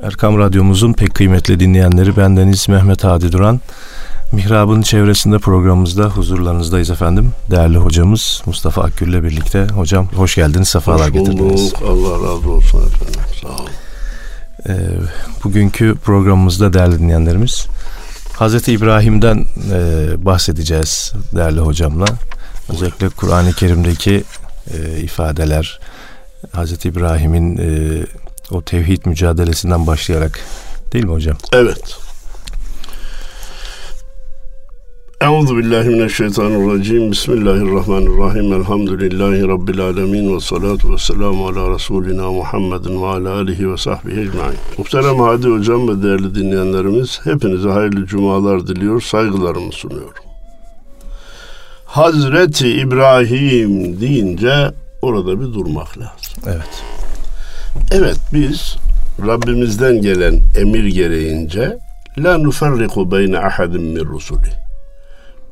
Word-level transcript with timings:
Erkam 0.00 0.38
Radyomuzun 0.38 0.92
pek 0.92 1.14
kıymetli 1.14 1.60
dinleyenleri 1.60 2.16
bendeniz 2.16 2.68
Mehmet 2.68 3.04
Hadi 3.04 3.32
Duran. 3.32 3.60
Mihrab'ın 4.32 4.82
çevresinde 4.82 5.38
programımızda 5.38 6.04
huzurlarınızdayız 6.04 6.90
efendim. 6.90 7.32
Değerli 7.50 7.76
hocamız 7.76 8.42
Mustafa 8.46 8.82
Akgül 8.82 9.08
ile 9.08 9.22
birlikte. 9.22 9.66
Hocam 9.66 10.08
hoş 10.16 10.34
geldiniz, 10.34 10.68
sefalar 10.68 11.06
hoş 11.06 11.12
getirdiniz. 11.12 11.74
Allah 11.88 12.14
razı 12.14 12.50
olsun 12.50 12.86
efendim. 12.86 13.20
Sağ 13.42 13.48
olun. 13.48 13.70
Ee, 14.68 14.74
bugünkü 15.44 15.94
programımızda 16.04 16.72
değerli 16.72 16.98
dinleyenlerimiz 16.98 17.66
Hazreti 18.36 18.72
İbrahim'den 18.72 19.46
e, 19.72 20.24
bahsedeceğiz 20.24 21.12
değerli 21.34 21.60
hocamla. 21.60 22.06
Özellikle 22.68 23.08
Kur'an-ı 23.08 23.52
Kerim'deki 23.52 24.24
e, 24.74 25.00
ifadeler, 25.00 25.80
Hazreti 26.52 26.88
İbrahim'in 26.88 27.56
e, 27.58 28.02
o 28.50 28.62
tevhid 28.62 29.06
mücadelesinden 29.06 29.86
başlayarak 29.86 30.40
değil 30.92 31.04
mi 31.04 31.12
hocam? 31.12 31.36
Evet. 31.52 31.98
Euzu 35.22 35.56
billahi 35.56 35.88
mineşşeytanirracim. 35.88 37.10
Bismillahirrahmanirrahim. 37.10 38.52
Elhamdülillahi 38.52 39.48
rabbil 39.48 39.80
alamin 39.80 40.36
ve 40.36 40.40
salatu 40.40 40.92
vesselamu 40.92 41.48
ala 41.48 41.74
resulina 41.74 42.30
Muhammedin 42.30 43.02
ve 43.02 43.06
ala 43.06 43.34
alihi 43.34 43.72
ve 43.72 43.76
sahbihi 43.76 44.20
ecmaîn. 44.20 44.54
Muhterem 44.78 45.18
Hadi 45.18 45.48
hocam 45.48 45.88
ve 45.88 46.02
değerli 46.02 46.34
dinleyenlerimiz 46.34 47.20
hepinize 47.24 47.68
hayırlı 47.68 48.06
cumalar 48.06 48.66
diliyor, 48.66 49.00
saygılarımı 49.00 49.72
sunuyorum. 49.72 50.24
Hazreti 51.84 52.68
İbrahim 52.68 54.00
deyince 54.00 54.70
orada 55.02 55.40
bir 55.40 55.46
durmak 55.54 55.98
lazım. 55.98 56.42
Evet. 56.46 56.84
Evet 57.92 58.16
biz 58.32 58.76
Rabbimizden 59.26 60.02
gelen 60.02 60.40
emir 60.58 60.84
gereğince 60.84 61.78
la 62.18 62.38
nufarriku 62.38 63.12
beyne 63.12 63.38
ahadin 63.38 63.82
min 63.82 64.04
rusuli. 64.04 64.50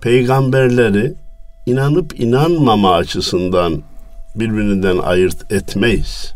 Peygamberleri 0.01 1.15
inanıp 1.67 2.21
inanmama 2.21 2.95
açısından 2.95 3.83
birbirinden 4.35 4.99
ayırt 4.99 5.53
etmeyiz. 5.53 6.33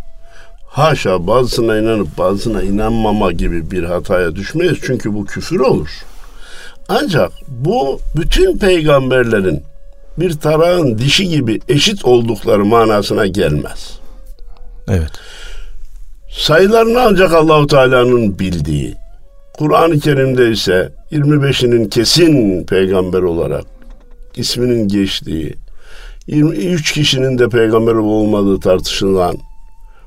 Haşa 0.66 1.26
bazısına 1.26 1.78
inanıp 1.78 2.18
bazısına 2.18 2.62
inanmama 2.62 3.32
gibi 3.32 3.70
bir 3.70 3.84
hataya 3.84 4.36
düşmeyiz 4.36 4.78
çünkü 4.82 5.14
bu 5.14 5.24
küfür 5.24 5.60
olur. 5.60 5.88
Ancak 6.88 7.32
bu 7.48 8.00
bütün 8.16 8.58
peygamberlerin 8.58 9.62
bir 10.18 10.32
tarağın 10.32 10.98
dişi 10.98 11.28
gibi 11.28 11.60
eşit 11.68 12.04
oldukları 12.04 12.64
manasına 12.64 13.26
gelmez. 13.26 13.98
Evet. 14.88 15.10
Sayılarını 16.38 17.00
ancak 17.00 17.32
Allahu 17.32 17.66
Teala'nın 17.66 18.38
bildiği. 18.38 18.94
Kur'an-ı 19.58 20.00
Kerim'de 20.00 20.50
ise 20.50 20.92
25'inin 21.12 21.88
kesin 21.88 22.64
peygamber 22.64 23.22
olarak 23.22 23.64
isminin 24.36 24.88
geçtiği, 24.88 25.54
23 26.26 26.92
kişinin 26.92 27.38
de 27.38 27.48
peygamber 27.48 27.94
olmadığı 27.94 28.60
tartışılan 28.60 29.36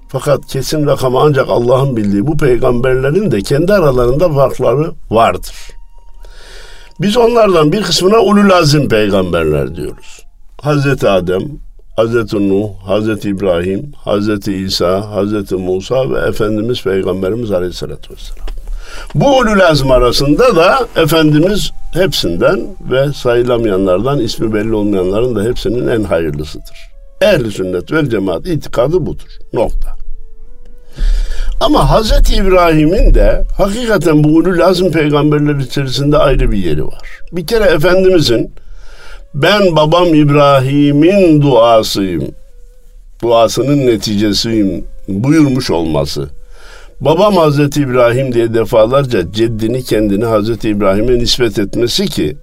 fakat 0.10 0.46
kesin 0.46 0.88
rakamı 0.88 1.20
ancak 1.20 1.50
Allah'ın 1.50 1.98
bildiği 1.98 2.28
bu 2.28 2.38
peygamberlerin 2.38 3.32
de 3.32 3.42
kendi 3.42 3.74
aralarında 3.74 4.30
farkları 4.30 4.92
vardır. 5.12 5.56
Biz 7.02 7.18
onlardan 7.18 7.72
bir 7.72 7.84
kısmına 7.84 8.20
ulul 8.20 8.50
azim 8.50 8.90
peygamberler 8.90 9.76
diyoruz. 9.76 10.24
Hazreti 10.62 11.10
Adem, 11.10 11.42
Hazreti 11.98 12.50
Nuh, 12.50 12.70
Hazreti 12.86 13.30
İbrahim, 13.30 13.92
Hazreti 13.96 14.54
İsa, 14.54 15.12
Hazreti 15.12 15.56
Musa 15.56 16.12
ve 16.12 16.20
Efendimiz 16.20 16.84
Peygamberimiz 16.84 17.52
Aleyhisselatü 17.52 18.14
Vesselam. 18.14 18.48
Bu 19.16 19.38
ulul 19.38 19.60
azm 19.60 19.92
arasında 19.92 20.56
da 20.56 20.88
Efendimiz 20.96 21.72
hepsinden 21.94 22.60
ve 22.92 23.14
sayılamayanlardan 23.14 24.20
ismi 24.20 24.54
belli 24.54 24.74
olmayanların 24.74 25.36
da 25.36 25.44
hepsinin 25.44 25.88
en 25.88 26.04
hayırlısıdır. 26.04 26.78
Ehli 27.22 27.52
sünnet 27.52 27.92
vel 27.92 28.10
cemaat 28.10 28.48
itikadı 28.48 29.06
budur. 29.06 29.38
Nokta. 29.54 29.90
Ama 31.60 31.90
Hazreti 31.90 32.36
İbrahim'in 32.36 33.14
de 33.14 33.44
hakikaten 33.58 34.24
bu 34.24 34.28
ulul 34.28 34.60
azm 34.60 34.92
peygamberler 34.92 35.56
içerisinde 35.56 36.18
ayrı 36.18 36.52
bir 36.52 36.58
yeri 36.58 36.86
var. 36.88 37.22
Bir 37.32 37.48
kere 37.48 37.64
Efendimizin 37.64 38.52
ben 39.34 39.76
babam 39.76 40.14
İbrahim'in 40.14 41.42
duasıyım, 41.42 42.28
duasının 43.22 43.88
neticesiyim 43.88 44.86
buyurmuş 45.08 45.72
olması. 45.72 46.30
Babam 47.02 47.36
Hazreti 47.36 47.82
İbrahim 47.82 48.34
diye 48.34 48.54
defalarca 48.54 49.32
ceddini 49.32 49.84
kendini 49.84 50.26
Hazreti 50.26 50.70
İbrahim'e 50.70 51.18
nispet 51.18 51.60
etmesi 51.60 52.06
ki 52.06 52.38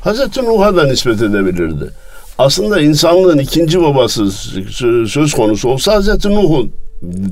Hazreti 0.00 0.44
Nuh'a 0.44 0.76
da 0.76 0.84
nispet 0.84 1.22
edebilirdi. 1.22 1.90
Aslında 2.38 2.80
insanlığın 2.80 3.38
ikinci 3.38 3.82
babası 3.82 4.30
söz 5.08 5.34
konusu 5.34 5.68
olsa 5.68 5.94
Hazreti 5.94 6.30
Nuh'u 6.30 6.68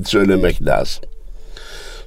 söylemek 0.05 0.65
lazım. 0.65 1.03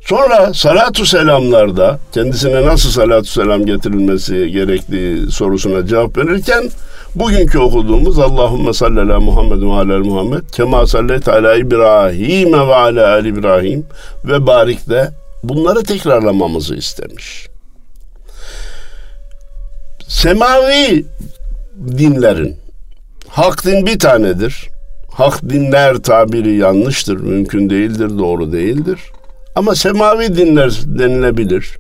Sonra 0.09 0.55
salatu 0.55 1.07
selamlarda 1.07 1.99
kendisine 2.13 2.67
nasıl 2.67 2.91
salatu 2.91 3.27
selam 3.27 3.67
getirilmesi 3.67 4.51
gerektiği 4.51 5.31
sorusuna 5.31 5.87
cevap 5.87 6.19
verirken 6.19 6.71
bugünkü 7.15 7.59
okuduğumuz 7.59 8.19
Allahümme 8.19 8.73
salli 8.73 9.01
ala 9.01 9.21
Muhammed 9.21 9.63
ve 9.63 9.73
ala 9.73 9.99
Muhammed 9.99 10.43
kema 10.53 10.87
sallet 10.87 11.29
ala 11.29 11.57
İbrahim 11.57 12.53
ve 12.53 12.75
ala 12.75 13.09
ali 13.09 13.29
İbrahim 13.29 13.87
ve 14.25 14.47
barik 14.47 14.89
de 14.89 15.11
bunları 15.43 15.83
tekrarlamamızı 15.83 16.75
istemiş. 16.75 17.47
Semavi 20.09 21.05
dinlerin 21.99 22.57
hak 23.29 23.65
din 23.65 23.87
bir 23.87 23.99
tanedir. 23.99 24.69
Hak 25.13 25.43
dinler 25.43 25.97
tabiri 25.97 26.57
yanlıştır, 26.57 27.21
mümkün 27.21 27.71
değildir, 27.71 28.19
doğru 28.19 28.53
değildir. 28.53 28.99
Ama 29.57 29.75
semavi 29.75 30.37
dinler 30.37 30.81
denilebilir. 30.87 31.79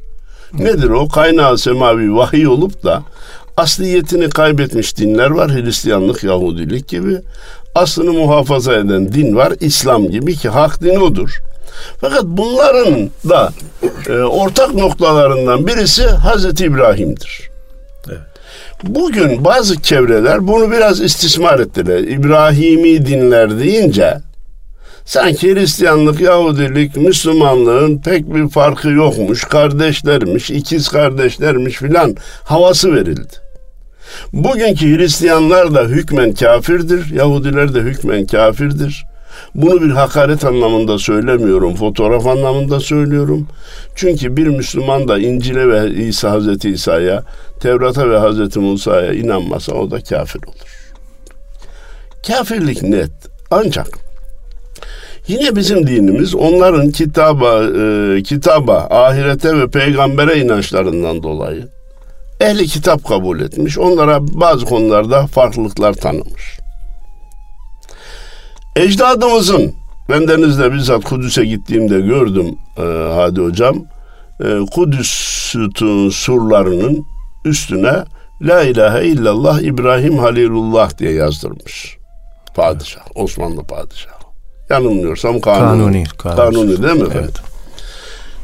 Nedir 0.53 0.91
o? 0.91 1.09
Kaynağı 1.09 1.59
semavi 1.59 2.15
vahiy 2.15 2.49
olup 2.49 2.85
da 2.85 3.03
asliyetini 3.57 4.29
kaybetmiş 4.29 4.97
dinler 4.99 5.31
var. 5.31 5.51
Hristiyanlık, 5.51 6.25
Yahudilik 6.25 6.89
gibi. 6.89 7.19
Aslını 7.75 8.13
muhafaza 8.13 8.75
eden 8.75 9.13
din 9.13 9.37
var. 9.37 9.53
İslam 9.61 10.09
gibi 10.09 10.37
ki 10.37 10.49
hak 10.49 10.83
din 10.83 10.97
odur. 10.97 11.41
Fakat 12.01 12.25
bunların 12.25 13.11
da 13.29 13.53
e, 14.09 14.13
ortak 14.13 14.75
noktalarından 14.75 15.67
birisi 15.67 16.07
Hazreti 16.07 16.65
İbrahim'dir. 16.65 17.51
Bugün 18.83 19.45
bazı 19.45 19.83
çevreler 19.83 20.49
bunu 20.49 20.71
biraz 20.73 21.01
istismar 21.01 21.59
ettiler. 21.59 21.99
İbrahimi 21.99 23.07
dinler 23.07 23.59
deyince 23.59 24.19
Sanki 25.07 25.55
Hristiyanlık, 25.55 26.21
Yahudilik, 26.21 26.97
Müslümanlığın 26.97 27.99
pek 27.99 28.35
bir 28.35 28.49
farkı 28.49 28.89
yokmuş, 28.89 29.45
kardeşlermiş, 29.45 30.51
ikiz 30.51 30.89
kardeşlermiş 30.89 31.77
filan 31.77 32.17
havası 32.45 32.95
verildi. 32.95 33.33
Bugünkü 34.33 34.99
Hristiyanlar 34.99 35.75
da 35.75 35.83
hükmen 35.83 36.33
kafirdir, 36.33 37.11
Yahudiler 37.11 37.75
de 37.75 37.81
hükmen 37.81 38.27
kafirdir. 38.27 39.05
Bunu 39.55 39.83
bir 39.83 39.91
hakaret 39.91 40.45
anlamında 40.45 40.99
söylemiyorum, 40.99 41.75
fotoğraf 41.75 42.27
anlamında 42.27 42.81
söylüyorum. 42.81 43.49
Çünkü 43.97 44.37
bir 44.37 44.47
Müslüman 44.47 45.09
da 45.09 45.19
İncil'e 45.19 45.69
ve 45.69 45.91
İsa 45.91 46.31
Hazreti 46.31 46.71
İsa'ya, 46.71 47.23
Tevrat'a 47.61 48.11
ve 48.11 48.19
Hazreti 48.19 48.59
Musa'ya 48.59 49.13
inanmasa 49.13 49.73
o 49.73 49.91
da 49.91 50.01
kafir 50.01 50.41
olur. 50.43 50.91
Kafirlik 52.27 52.83
net. 52.83 53.11
Ancak 53.51 54.06
Yine 55.29 55.57
bizim 55.57 55.87
dinimiz 55.87 56.35
onların 56.35 56.91
kitaba, 56.91 57.65
e, 57.65 58.23
kitaba, 58.23 58.87
ahirete 58.91 59.59
ve 59.59 59.71
peygambere 59.71 60.41
inançlarından 60.41 61.23
dolayı 61.23 61.69
ehli 62.41 62.67
kitap 62.67 63.05
kabul 63.05 63.41
etmiş. 63.41 63.79
Onlara 63.79 64.19
bazı 64.21 64.67
konularda 64.67 65.27
farklılıklar 65.27 65.93
tanımış. 65.93 66.59
Ecdadımızın, 68.77 69.75
ben 70.09 70.29
denizde 70.29 70.73
bizzat 70.73 71.05
Kudüs'e 71.05 71.45
gittiğimde 71.45 72.01
gördüm 72.01 72.59
e, 72.79 72.83
Hadi 73.15 73.41
Hocam, 73.41 73.77
e, 74.41 74.67
Kudüs 74.75 75.11
surlarının 76.13 77.07
üstüne 77.45 78.05
La 78.43 78.63
ilahe 78.63 79.07
illallah 79.07 79.61
İbrahim 79.61 80.19
Halilullah 80.19 80.99
diye 80.99 81.13
yazdırmış. 81.13 81.97
Padişah, 82.55 83.03
Osmanlı 83.15 83.63
padişah. 83.63 84.16
Yanılmıyorsam 84.71 85.41
kanuni. 85.41 86.05
Kanuni, 86.19 86.37
kanuni 86.37 86.83
değil 86.83 86.95
mi 86.95 87.03
efendim? 87.03 87.21
Evet. 87.25 87.41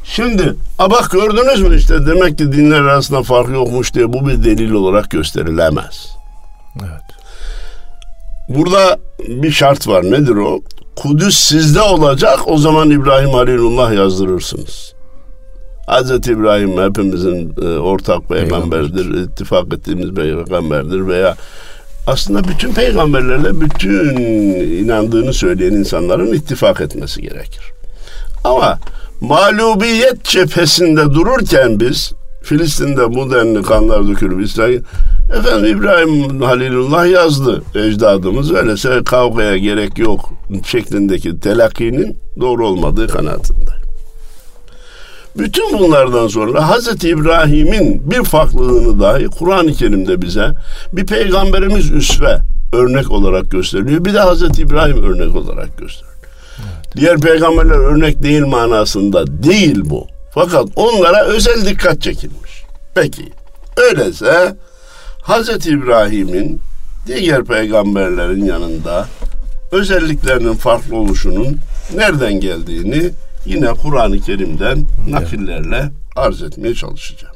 Şimdi 0.05 0.55
a 0.79 0.91
bak 0.91 1.11
gördünüz 1.11 1.63
mü 1.63 1.77
işte 1.77 2.07
demek 2.07 2.39
ki 2.39 2.53
dinler 2.53 2.81
arasında 2.81 3.23
fark 3.23 3.51
yokmuş 3.51 3.95
diye 3.95 4.13
bu 4.13 4.29
bir 4.29 4.45
delil 4.45 4.73
olarak 4.73 5.11
gösterilemez. 5.11 6.17
Evet. 6.81 7.03
Burada 8.49 8.99
bir 9.29 9.51
şart 9.51 9.89
var 9.89 10.05
nedir 10.05 10.37
o? 10.37 10.61
Kudüs 10.97 11.39
sizde 11.39 11.81
olacak 11.81 12.39
o 12.47 12.59
zaman 12.59 12.91
İbrahim 12.91 13.31
Halilullah 13.31 13.93
yazdırırsınız. 13.93 14.93
Hazreti 15.87 16.33
İbrahim 16.33 16.89
hepimizin 16.89 17.55
e, 17.63 17.79
ortak 17.79 18.29
peygamberdir, 18.29 19.25
ittifak 19.25 19.75
ettiğimiz 19.75 20.15
peygamberdir 20.15 21.07
veya 21.07 21.37
aslında 22.07 22.45
bütün 22.45 22.75
peygamberlerle 22.75 23.61
bütün 23.61 24.17
inandığını 24.85 25.33
söyleyen 25.33 25.73
insanların 25.73 26.33
ittifak 26.33 26.81
etmesi 26.81 27.23
gerekir. 27.23 27.73
Ama 28.45 28.79
mağlubiyet 29.21 30.25
cephesinde 30.25 31.05
dururken 31.05 31.81
biz 31.81 32.13
Filistin'de 32.43 33.15
bu 33.15 33.31
denli 33.31 33.63
kanlar 33.63 34.09
dökülüp 34.09 34.45
İsrail 34.45 34.81
efendim 35.39 35.79
İbrahim 35.79 36.41
Halilullah 36.41 37.11
yazdı 37.11 37.63
ecdadımız 37.75 38.53
öyleyse 38.53 39.01
kavgaya 39.05 39.57
gerek 39.57 39.99
yok 39.99 40.31
şeklindeki 40.67 41.41
telakkinin 41.41 42.17
doğru 42.41 42.67
olmadığı 42.67 43.09
kanaatinde. 43.09 43.82
Bütün 45.39 45.79
bunlardan 45.79 46.29
sonra 46.29 46.69
Hazreti 46.69 47.09
İbrahim'in 47.09 48.11
bir 48.11 48.25
farklılığını 48.25 49.01
dahi 49.01 49.27
Kur'an-ı 49.27 49.73
Kerim'de 49.73 50.23
bize 50.23 50.51
bir 50.93 51.07
peygamberimiz 51.07 51.91
üsve 51.91 52.39
örnek 52.73 53.11
olarak 53.11 53.51
gösteriliyor. 53.51 54.05
Bir 54.05 54.15
de 54.15 54.19
Hazreti 54.19 54.63
İbrahim 54.63 55.03
örnek 55.03 55.37
olarak 55.37 55.79
gösteriliyor. 55.79 56.17
Evet. 56.59 56.97
Diğer 56.97 57.19
peygamberler 57.21 57.79
örnek 57.79 58.23
değil 58.23 58.47
manasında 58.47 59.43
değil 59.43 59.81
bu. 59.85 60.07
Fakat 60.35 60.67
onlara 60.77 61.25
özel 61.25 61.67
dikkat 61.67 62.03
çekilmiş. 62.03 62.65
Peki 62.95 63.33
öyleyse 63.77 64.57
Hazreti 65.23 65.71
İbrahim'in 65.71 66.61
diğer 67.07 67.45
peygamberlerin 67.45 68.45
yanında 68.45 69.07
özelliklerinin 69.73 70.55
farklı 70.55 70.97
oluşunun 70.97 71.59
nereden 71.95 72.41
geldiğini 72.41 73.11
yine 73.47 73.67
Kur'an-ı 73.73 74.21
Kerim'den 74.21 74.87
nakillerle 75.09 75.91
arz 76.17 76.43
etmeye 76.43 76.75
çalışacağım. 76.75 77.35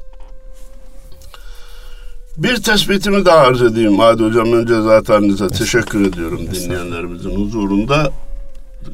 Bir 2.36 2.56
tespitimi 2.56 3.24
daha 3.24 3.38
arz 3.38 3.62
edeyim 3.62 4.00
Adi 4.00 4.24
Hocam. 4.24 4.52
Önce 4.52 4.80
zaten 4.80 5.20
size 5.28 5.48
teşekkür 5.48 6.06
ediyorum 6.08 6.40
dinleyenlerimizin 6.54 7.30
huzurunda. 7.30 8.12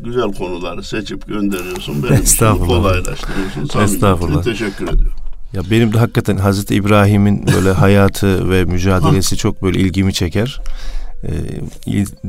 Güzel 0.05 0.33
konuları 0.33 0.83
seçip 0.83 1.27
gönderiyorsun. 1.27 2.03
Benim 2.03 2.23
için 2.23 2.47
kolaylaştırıyorsun. 2.67 3.81
Estağfurullah. 3.81 4.43
Teşekkür 4.43 4.85
ediyorum. 4.85 5.13
Ya 5.53 5.63
benim 5.71 5.95
de 5.95 5.99
hakikaten 5.99 6.37
Hazreti 6.37 6.75
İbrahim'in 6.75 7.47
böyle 7.57 7.73
hayatı 7.73 8.51
ve 8.51 8.65
mücadelesi 8.65 9.37
çok 9.37 9.63
böyle 9.63 9.79
ilgimi 9.79 10.13
çeker 10.13 10.61
e, 11.25 11.31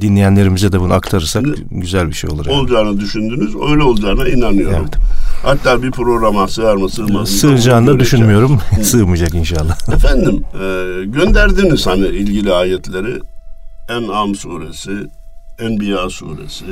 dinleyenlerimize 0.02 0.72
de 0.72 0.80
bunu 0.80 0.94
aktarırsak 0.94 1.46
güzel 1.72 2.08
bir 2.08 2.14
şey 2.14 2.30
olur. 2.30 2.46
Yani. 2.46 2.60
Olacağını 2.60 3.00
düşündünüz, 3.00 3.56
öyle 3.70 3.84
olacağına 3.84 4.28
inanıyorum. 4.28 4.78
Evet. 4.82 4.96
Hatta 5.44 5.84
bir 5.84 5.92
programa 5.92 6.48
sığar 6.48 6.76
mı 6.76 6.90
sığmaz 6.90 7.12
mı? 7.12 7.28
Sığacağını 7.28 7.88
da 7.88 8.00
düşünmüyorum. 8.00 8.60
Sığmayacak 8.84 9.34
inşallah. 9.34 9.90
Efendim 9.94 10.44
e, 10.54 10.66
gönderdiniz 11.06 11.88
hani 11.88 12.06
ilgili 12.08 12.54
ayetleri. 12.54 13.20
En'am 13.90 14.36
suresi, 14.36 14.92
Enbiya 15.60 16.10
suresi, 16.10 16.66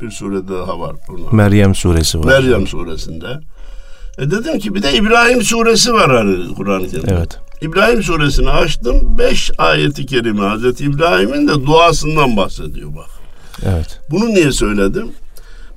bir 0.00 0.10
sure 0.10 0.48
daha 0.48 0.80
var. 0.80 0.96
Bunlar. 1.08 1.32
Meryem 1.32 1.74
suresi 1.74 2.18
var. 2.18 2.24
Meryem 2.24 2.66
suresinde. 2.66 3.38
E 4.18 4.30
dedim 4.30 4.58
ki 4.58 4.74
bir 4.74 4.82
de 4.82 4.94
İbrahim 4.94 5.42
suresi 5.42 5.92
var 5.92 6.16
hani 6.16 6.54
Kur'an-ı 6.54 6.88
Kerim'de. 6.88 7.12
Evet. 7.12 7.38
İbrahim 7.62 8.02
suresini 8.02 8.50
açtım. 8.50 9.18
Beş 9.18 9.50
ayeti 9.58 10.06
kerime 10.06 10.40
Hazreti 10.46 10.84
İbrahim'in 10.84 11.48
de 11.48 11.66
duasından 11.66 12.36
bahsediyor 12.36 12.96
bak. 12.96 13.10
Evet. 13.62 14.00
Bunu 14.10 14.26
niye 14.26 14.52
söyledim? 14.52 15.12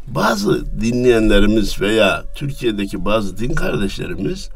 Bazı 0.08 0.82
dinleyenlerimiz 0.82 1.82
veya 1.82 2.24
Türkiye'deki 2.36 3.06
bazı 3.06 3.38
din 3.38 3.54
kardeşlerimiz 3.54 4.50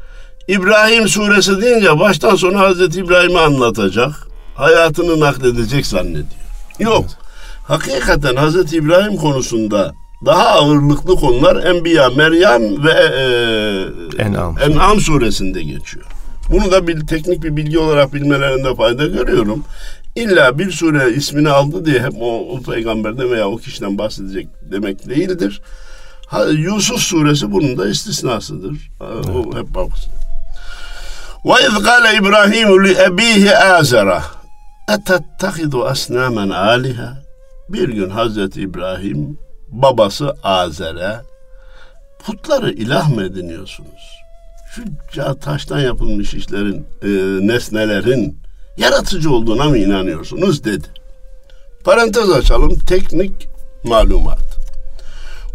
İbrahim 0.48 1.08
suresi 1.08 1.62
deyince 1.62 1.98
baştan 1.98 2.36
sona 2.36 2.60
Hazreti 2.60 3.00
İbrahim'i 3.00 3.38
anlatacak, 3.38 4.12
hayatını 4.54 5.20
nakledecek 5.20 5.86
zannediyor. 5.86 6.26
Yok. 6.78 7.04
Evet. 7.04 7.16
Hakikaten 7.64 8.36
Hazreti 8.36 8.76
İbrahim 8.76 9.16
konusunda 9.16 9.92
daha 10.26 10.48
ağırlıklı 10.48 11.16
konular 11.16 11.64
Enbiya, 11.64 12.08
Meryem 12.08 12.84
ve 12.84 12.92
e, 12.92 14.22
En'am. 14.22 14.58
En'am 14.58 15.00
suresinde 15.00 15.62
geçiyor. 15.62 16.06
Bunu 16.50 16.72
da 16.72 16.86
bir 16.86 17.06
teknik 17.06 17.42
bir 17.42 17.56
bilgi 17.56 17.78
olarak 17.78 18.14
bilmelerinde 18.14 18.74
fayda 18.74 19.06
görüyorum. 19.06 19.64
İlla 20.16 20.58
bir 20.58 20.70
sure 20.70 21.12
ismini 21.12 21.48
aldı 21.48 21.84
diye 21.86 22.02
hep 22.02 22.12
o, 22.20 22.38
o 22.38 22.62
peygamberden 22.62 23.30
veya 23.30 23.48
o 23.48 23.56
kişiden 23.56 23.98
bahsedecek 23.98 24.48
demek 24.72 25.08
değildir. 25.08 25.62
Ha, 26.26 26.44
Yusuf 26.44 27.00
suresi 27.00 27.52
bunun 27.52 27.78
da 27.78 27.88
istisnasıdır. 27.88 28.90
Evet. 29.00 29.26
O 29.28 29.58
hep 29.58 29.74
baksın. 29.74 30.12
Ve 31.44 31.66
iz 31.66 31.84
kâle 31.84 32.16
İbrahim 32.16 32.84
li 32.84 32.96
ebihi 33.02 33.56
azera 33.56 34.22
etettehidu 34.88 35.84
asnamen 35.84 36.48
aliha 36.48 37.22
bir 37.68 37.88
gün 37.88 38.10
Hazreti 38.10 38.60
İbrahim 38.60 39.38
babası 39.68 40.34
Azer'e 40.42 41.20
putları 42.26 42.70
ilah 42.72 43.08
mı 43.08 43.22
ediniyorsunuz? 43.24 44.19
Şu 44.74 45.38
taştan 45.40 45.80
yapılmış 45.80 46.34
işlerin, 46.34 46.86
e, 47.02 47.08
nesnelerin 47.46 48.38
yaratıcı 48.76 49.30
olduğuna 49.30 49.64
mı 49.64 49.78
inanıyorsunuz 49.78 50.64
dedi. 50.64 50.86
Parantez 51.84 52.30
açalım 52.30 52.78
teknik 52.78 53.48
malumat. 53.84 54.60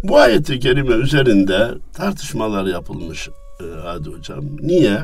Bu 0.02 0.18
ayeti 0.18 0.60
kerime 0.60 0.94
üzerinde 0.94 1.70
tartışmalar 1.94 2.66
yapılmış 2.66 3.28
e, 3.60 3.64
hadi 3.82 4.10
hocam. 4.10 4.44
Niye? 4.60 4.98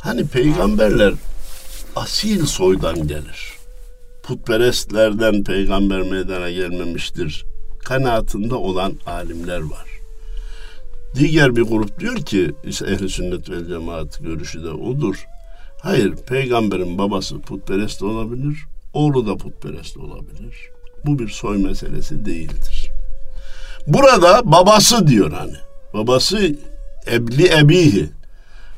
Hani 0.00 0.26
peygamberler 0.26 1.14
asil 1.96 2.46
soydan 2.46 3.08
gelir. 3.08 3.52
Putperestlerden 4.22 5.44
peygamber 5.44 6.02
meydana 6.02 6.50
gelmemiştir. 6.50 7.44
Kanaatında 7.84 8.56
olan 8.56 8.92
alimler 9.06 9.60
var. 9.60 9.97
Diğer 11.14 11.56
bir 11.56 11.62
grup 11.62 12.00
diyor 12.00 12.16
ki 12.16 12.54
işte 12.64 12.86
ehli 12.86 13.08
sünnet 13.08 13.50
ve 13.50 13.68
cemaat 13.68 14.18
görüşü 14.22 14.64
de 14.64 14.70
odur. 14.70 15.26
Hayır 15.82 16.16
peygamberin 16.16 16.98
babası 16.98 17.40
putperest 17.40 18.02
olabilir, 18.02 18.56
oğlu 18.92 19.26
da 19.26 19.36
putperest 19.36 19.96
olabilir. 19.96 20.70
Bu 21.06 21.18
bir 21.18 21.28
soy 21.28 21.58
meselesi 21.58 22.24
değildir. 22.24 22.90
Burada 23.86 24.40
babası 24.44 25.08
diyor 25.08 25.32
hani. 25.32 25.56
Babası 25.94 26.56
ebli 27.10 27.48
ebihi. 27.58 28.10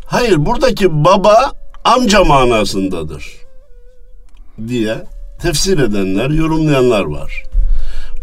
Hayır 0.06 0.46
buradaki 0.46 1.04
baba 1.04 1.52
amca 1.84 2.24
manasındadır 2.24 3.26
diye 4.68 5.04
tefsir 5.42 5.78
edenler, 5.78 6.30
yorumlayanlar 6.30 7.04
var. 7.04 7.42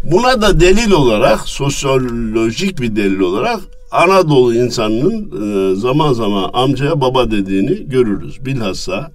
Buna 0.02 0.42
da 0.42 0.60
delil 0.60 0.90
olarak, 0.90 1.48
sosyolojik 1.48 2.80
bir 2.80 2.96
delil 2.96 3.20
olarak 3.20 3.60
Anadolu 3.90 4.54
insanının 4.54 5.30
e, 5.72 5.76
zaman 5.76 6.12
zaman 6.12 6.50
amcaya 6.52 7.00
baba 7.00 7.30
dediğini 7.30 7.88
görürüz. 7.88 8.44
Bilhassa 8.44 9.10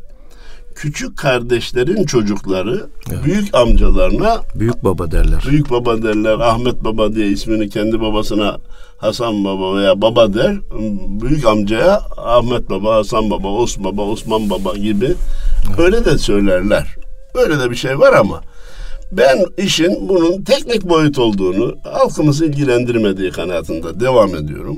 küçük 0.76 1.18
kardeşlerin 1.18 2.06
çocukları 2.06 2.90
evet. 3.12 3.26
büyük 3.26 3.56
amcalarına 3.56 4.42
büyük 4.56 4.84
baba 4.84 5.12
derler. 5.12 5.44
Büyük 5.50 5.72
baba 5.72 6.04
derler. 6.04 6.40
Ahmet 6.40 6.84
baba 6.84 7.16
diye 7.16 7.28
ismini 7.28 7.70
kendi 7.70 8.02
babasına 8.02 8.58
Hasan 8.98 9.46
baba 9.46 9.76
veya 9.76 10.02
baba 10.02 10.34
der. 10.34 10.56
Büyük 11.22 11.46
amcaya 11.46 12.02
Ahmet 12.18 12.70
baba, 12.70 12.96
Hasan 12.96 13.30
baba, 13.32 13.48
Osman 13.48 13.98
baba, 13.98 14.02
Osman 14.02 14.50
baba 14.50 14.74
gibi 14.78 15.06
evet. 15.06 15.80
öyle 15.80 16.06
de 16.06 16.18
söylerler. 16.18 16.96
Böyle 17.36 17.60
de 17.60 17.72
bir 17.72 17.76
şey 17.76 18.00
var 18.00 18.14
ama 18.14 18.42
ben 19.18 19.46
işin 19.58 20.10
bunun 20.10 20.44
teknik 20.44 20.84
boyut 20.84 21.20
olduğunu 21.20 21.78
halkımızı 21.84 22.46
ilgilendirmediği 22.46 23.32
kanaatinde 23.32 24.00
devam 24.00 24.36
ediyorum. 24.36 24.78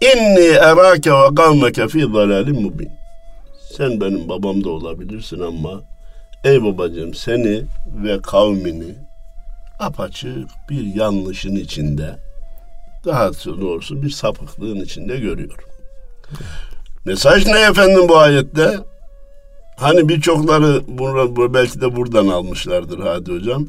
İnni 0.00 0.46
erake 0.46 1.12
ve 1.12 1.34
kavmeke 1.36 1.88
fi 1.88 2.00
zalalim 2.00 2.62
mubin. 2.62 2.90
Sen 3.76 4.00
benim 4.00 4.28
babam 4.28 4.64
da 4.64 4.70
olabilirsin 4.70 5.40
ama 5.40 5.80
ey 6.44 6.64
babacığım 6.64 7.14
seni 7.14 7.62
ve 8.04 8.22
kavmini 8.22 8.94
apaçık 9.78 10.48
bir 10.70 10.94
yanlışın 10.94 11.56
içinde 11.56 12.16
daha 13.04 13.30
doğrusu 13.32 14.02
bir 14.02 14.10
sapıklığın 14.10 14.80
içinde 14.80 15.16
görüyorum. 15.16 15.64
Mesaj 17.04 17.46
ne 17.46 17.60
efendim 17.60 18.08
bu 18.08 18.18
ayette? 18.18 18.78
Hani 19.76 20.08
birçokları 20.08 20.82
bunu 20.88 21.54
belki 21.54 21.80
de 21.80 21.96
buradan 21.96 22.28
almışlardır 22.28 22.98
Hadi 22.98 23.32
Hocam. 23.32 23.66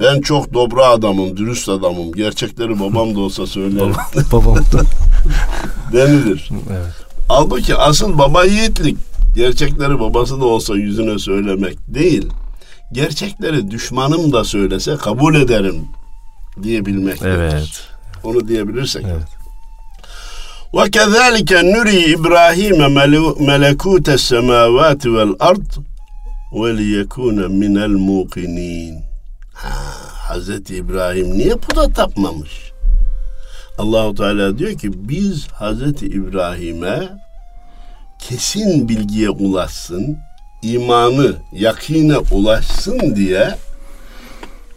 Ben 0.00 0.20
çok 0.20 0.54
dobra 0.54 0.86
adamım, 0.86 1.36
dürüst 1.36 1.68
adamım. 1.68 2.12
Gerçekleri 2.12 2.80
babam 2.80 3.14
da 3.14 3.20
olsa 3.20 3.46
söylerim. 3.46 3.92
babam 4.32 4.56
da. 4.56 4.80
Denilir. 5.92 6.50
Evet. 6.70 6.92
Halbuki 7.28 7.74
asıl 7.74 8.18
baba 8.18 8.44
yiğitlik. 8.44 8.96
Gerçekleri 9.36 10.00
babası 10.00 10.40
da 10.40 10.44
olsa 10.44 10.74
yüzüne 10.74 11.18
söylemek 11.18 11.78
değil. 11.94 12.26
Gerçekleri 12.92 13.70
düşmanım 13.70 14.32
da 14.32 14.44
söylese 14.44 14.96
kabul 14.96 15.34
ederim 15.34 15.84
diyebilmek. 16.62 17.22
Evet. 17.22 17.88
Onu 18.24 18.48
diyebilirsek. 18.48 19.04
Evet. 19.04 19.43
İbrahim 22.10 22.92
melekutes 23.46 24.22
semavati 24.22 25.14
vel 25.14 25.28
ard 25.40 25.70
ve 26.52 26.76
liyekune 26.76 27.46
minel 27.46 27.88
muqinin. 27.88 28.98
Ha, 29.54 29.74
Hazreti 30.28 30.76
İbrahim 30.76 31.38
niye 31.38 31.54
puta 31.54 31.92
tapmamış? 31.92 32.72
Allahu 33.78 34.14
Teala 34.14 34.58
diyor 34.58 34.78
ki 34.78 34.90
biz 35.08 35.46
Hazreti 35.48 36.06
İbrahim'e 36.06 37.08
kesin 38.18 38.88
bilgiye 38.88 39.30
ulaşsın, 39.30 40.18
imanı 40.62 41.32
yakine 41.52 42.18
ulaşsın 42.18 43.16
diye 43.16 43.54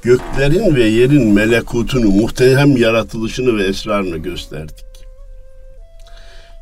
göklerin 0.02 0.76
ve 0.76 0.84
yerin 0.84 1.34
melekutunu, 1.34 2.10
muhteşem 2.10 2.78
yaratılışını 2.78 3.58
ve 3.58 3.64
esrarını 3.64 4.18
gösterdik. 4.18 4.87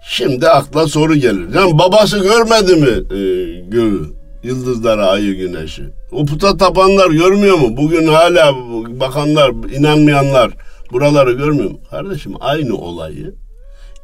Şimdi 0.08 0.48
akla 0.50 0.88
soru 0.88 1.16
gelir. 1.16 1.54
Yani 1.56 1.78
babası 1.80 2.20
görmedi 2.20 2.76
mi 2.76 3.16
e, 3.18 3.20
göğü, 3.68 4.02
yıldızları, 4.44 5.06
ayı, 5.06 5.36
güneşi? 5.36 5.84
O 6.12 6.26
puta 6.26 6.58
tapanlar 6.58 7.10
görmüyor 7.10 7.58
mu? 7.58 7.78
Bugün 7.78 8.08
hala 8.08 8.56
bakanlar, 9.00 9.52
inanmayanlar 9.78 10.52
buraları 10.92 11.32
görmüyor 11.32 11.72
mu? 11.72 11.80
Kardeşim 11.92 12.34
aynı 12.40 12.78
olayı 12.78 13.36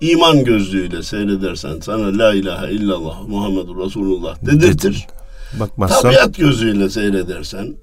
iman 0.01 0.43
gözlüğüyle 0.43 1.03
seyredersen 1.03 1.79
sana 1.79 2.17
la 2.17 2.34
ilahe 2.34 2.72
illallah 2.72 3.27
Muhammedur 3.27 3.86
Resulullah 3.86 4.46
dedirtir. 4.46 5.08
Bakmazsan... 5.60 6.01
Tabiat 6.01 6.38
gözüyle 6.38 6.89
seyredersen 6.89 7.75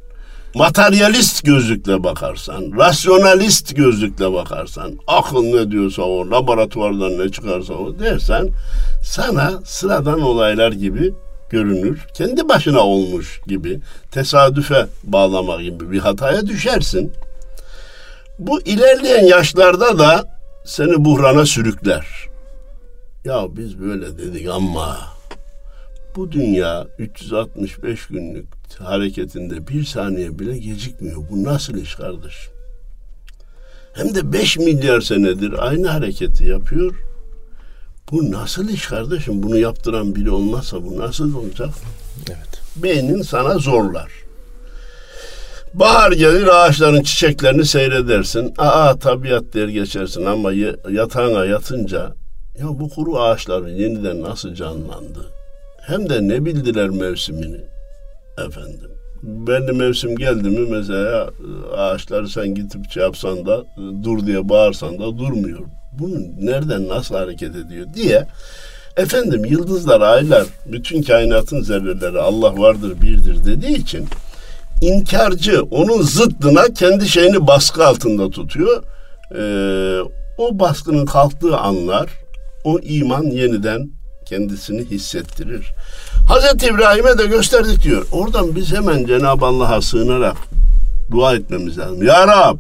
materyalist 0.55 1.45
gözlükle 1.45 2.05
bakarsan, 2.05 2.73
rasyonalist 2.79 3.77
gözlükle 3.77 4.33
bakarsan, 4.33 4.99
akıl 5.07 5.43
ne 5.43 5.71
diyorsa 5.71 6.03
o, 6.03 6.31
laboratuvardan 6.31 7.19
ne 7.19 7.29
çıkarsa 7.29 7.75
o 7.75 7.99
dersen, 7.99 8.49
sana 9.05 9.53
sıradan 9.65 10.21
olaylar 10.21 10.73
gibi 10.73 11.15
görünür. 11.51 12.07
Kendi 12.15 12.49
başına 12.49 12.81
olmuş 12.81 13.41
gibi, 13.47 13.81
tesadüfe 14.11 14.87
bağlama 15.05 15.63
gibi 15.63 15.91
bir 15.91 15.99
hataya 15.99 16.47
düşersin. 16.47 17.13
Bu 18.39 18.61
ilerleyen 18.61 19.25
yaşlarda 19.25 19.99
da 19.99 20.39
seni 20.65 21.05
buhrana 21.05 21.47
sürükler. 21.47 22.07
Ya 23.25 23.47
biz 23.57 23.81
böyle 23.81 24.19
dedik 24.19 24.49
ama 24.49 24.97
bu 26.17 26.33
dünya 26.33 26.87
365 26.99 28.07
günlük 28.07 28.58
hareketinde 28.75 29.69
bir 29.69 29.85
saniye 29.85 30.39
bile 30.39 30.59
gecikmiyor. 30.59 31.23
Bu 31.31 31.45
nasıl 31.45 31.75
iş 31.75 31.95
kardeş? 31.95 32.49
Hem 33.93 34.15
de 34.15 34.33
5 34.33 34.59
milyar 34.59 35.01
senedir 35.01 35.67
aynı 35.67 35.89
hareketi 35.89 36.45
yapıyor. 36.45 36.95
Bu 38.13 38.33
nasıl 38.33 38.69
iş 38.69 38.87
kardeşim? 38.87 39.43
Bunu 39.43 39.59
yaptıran 39.59 40.15
biri 40.15 40.31
olmazsa 40.31 40.85
bu 40.85 40.99
nasıl 40.99 41.35
olacak? 41.35 41.69
Evet. 42.29 42.61
Beynin 42.77 43.23
sana 43.23 43.59
zorlar. 43.59 44.13
Bahar 45.75 46.13
gelir 46.13 46.47
ağaçların 46.47 47.03
çiçeklerini 47.03 47.65
seyredersin. 47.65 48.55
Aa 48.59 48.99
tabiat 48.99 49.55
der 49.55 49.69
geçersin 49.69 50.25
ama 50.25 50.53
yatağına 50.91 51.45
yatınca 51.45 52.15
ya 52.59 52.69
bu 52.69 52.89
kuru 52.89 53.19
ağaçların 53.19 53.77
yeniden 53.77 54.23
nasıl 54.23 54.55
canlandı? 54.55 55.27
Hem 55.81 56.09
de 56.09 56.29
ne 56.29 56.45
bildiler 56.45 56.89
mevsimini 56.89 57.61
efendim. 58.47 58.91
Belli 59.23 59.73
mevsim 59.73 60.17
geldi 60.17 60.51
mi 60.51 60.67
mesela 60.71 61.31
ağaçları 61.77 62.29
sen 62.29 62.55
gidip 62.55 62.91
şey 62.91 63.03
yapsan 63.03 63.47
da 63.47 63.65
dur 64.05 64.27
diye 64.27 64.49
bağırsan 64.49 64.99
da 64.99 65.19
durmuyor. 65.19 65.61
Bunu 65.99 66.19
nereden 66.41 66.89
nasıl 66.89 67.15
hareket 67.15 67.57
ediyor 67.57 67.87
diye 67.95 68.27
efendim 68.97 69.45
yıldızlar, 69.45 70.01
aylar, 70.01 70.47
bütün 70.67 71.03
kainatın 71.03 71.63
zerreleri 71.63 72.21
Allah 72.21 72.59
vardır, 72.59 73.03
birdir 73.03 73.45
dediği 73.45 73.77
için 73.77 74.07
inkarcı 74.81 75.63
onun 75.63 76.03
zıddına 76.03 76.63
kendi 76.75 77.09
şeyini 77.09 77.47
baskı 77.47 77.87
altında 77.87 78.31
tutuyor. 78.31 78.83
Ee, 79.35 80.01
o 80.39 80.59
baskının 80.59 81.07
kalktığı 81.07 81.57
anlar 81.57 82.11
o 82.65 82.79
iman 82.79 83.25
yeniden 83.25 83.91
kendisini 84.27 84.85
hissettirir. 84.85 85.73
Hazreti 86.29 86.67
İbrahim'e 86.67 87.19
de 87.19 87.27
gösterdik 87.27 87.83
diyor. 87.83 88.07
Oradan 88.13 88.57
biz 88.57 88.73
hemen 88.73 89.07
Cenab-ı 89.07 89.47
Allah'a 89.47 89.83
sığınarak 89.83 90.37
dua 91.11 91.35
etmemiz 91.35 91.79
lazım. 91.79 92.03
Ya 92.03 92.27
Rab 92.27 92.57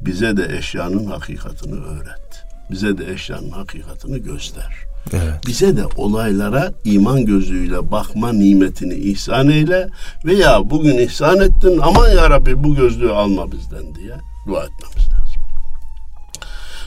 bize 0.00 0.36
de 0.36 0.56
eşyanın 0.58 1.06
hakikatini 1.06 1.74
öğret. 1.74 2.44
Bize 2.70 2.98
de 2.98 3.12
eşyanın 3.12 3.50
hakikatini 3.50 4.22
göster. 4.22 4.76
Evet. 5.12 5.46
Bize 5.46 5.76
de 5.76 5.82
olaylara 5.96 6.72
iman 6.84 7.26
gözüyle 7.26 7.90
bakma 7.90 8.32
nimetini 8.32 8.94
ihsan 8.94 9.48
eyle 9.48 9.88
veya 10.24 10.70
bugün 10.70 10.98
ihsan 10.98 11.40
ettin 11.40 11.80
aman 11.82 12.08
ya 12.08 12.30
Rabbi 12.30 12.64
bu 12.64 12.74
gözlüğü 12.74 13.10
alma 13.10 13.52
bizden 13.52 13.94
diye 13.94 14.14
dua 14.46 14.64
etmemiz 14.64 15.08
lazım. 15.12 15.42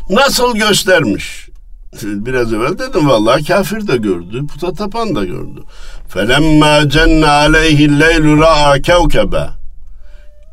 Nasıl 0.10 0.56
göstermiş? 0.56 1.52
Biraz 2.01 2.53
evvel 2.53 2.77
dedim 2.77 3.09
vallahi 3.09 3.45
kafir 3.45 3.88
de 3.88 3.97
gördü, 3.97 4.47
puta 4.47 4.73
tapan 4.73 5.15
da 5.15 5.25
gördü. 5.25 5.63
Felemma 6.07 6.89
cenne 6.89 7.27
aleyhi 7.27 8.00
leylu 8.00 8.41
ra'a 8.41 8.81
kevkebe. 8.81 9.50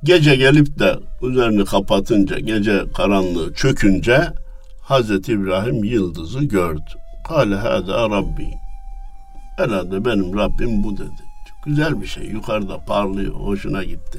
Gece 0.05 0.37
gelip 0.37 0.79
de 0.79 0.97
üzerini 1.23 1.65
kapatınca, 1.65 2.39
gece 2.39 2.85
karanlığı 2.97 3.55
çökünce 3.55 4.29
Hazreti 4.83 5.33
İbrahim 5.33 5.85
yıldızı 5.85 6.41
gördü. 6.45 6.91
Kale 7.29 7.55
hâdâ 7.55 8.11
Rabbi. 8.11 8.49
Herhalde 9.57 10.05
benim 10.05 10.39
Rabbim 10.39 10.85
bu 10.85 10.97
dedi. 10.97 11.23
Çok 11.49 11.65
güzel 11.65 12.03
bir 12.03 12.07
şey. 12.07 12.25
Yukarıda 12.25 12.79
parlıyor. 12.79 13.35
Hoşuna 13.35 13.85
gitti. 13.85 14.19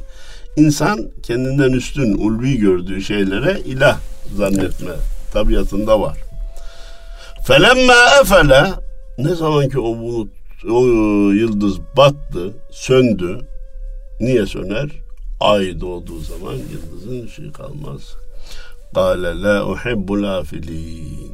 İnsan 0.58 1.00
kendinden 1.24 1.72
üstün, 1.72 2.18
ulvi 2.18 2.58
gördüğü 2.58 3.02
şeylere 3.02 3.60
ilah 3.66 4.00
zannetme 4.36 4.92
tabiatında 5.34 6.02
var. 6.02 6.18
Felemme 7.44 7.94
efele 8.22 8.64
ne 9.18 9.36
zaman 9.36 9.70
ki 9.70 9.80
o 9.80 9.98
bulut, 9.98 10.30
o 10.70 10.86
yıldız 11.32 11.80
battı, 11.98 12.54
söndü. 12.72 13.40
Niye 14.20 14.46
söner? 14.46 14.90
Ay 15.40 15.82
doğduğu 15.82 16.20
zaman 16.20 16.54
yıldızın 16.54 17.26
ışığı 17.26 17.52
kalmaz. 17.54 18.16
Kale 18.96 19.42
la 19.42 19.66
uhibbul 19.68 20.24
afilin. 20.24 21.34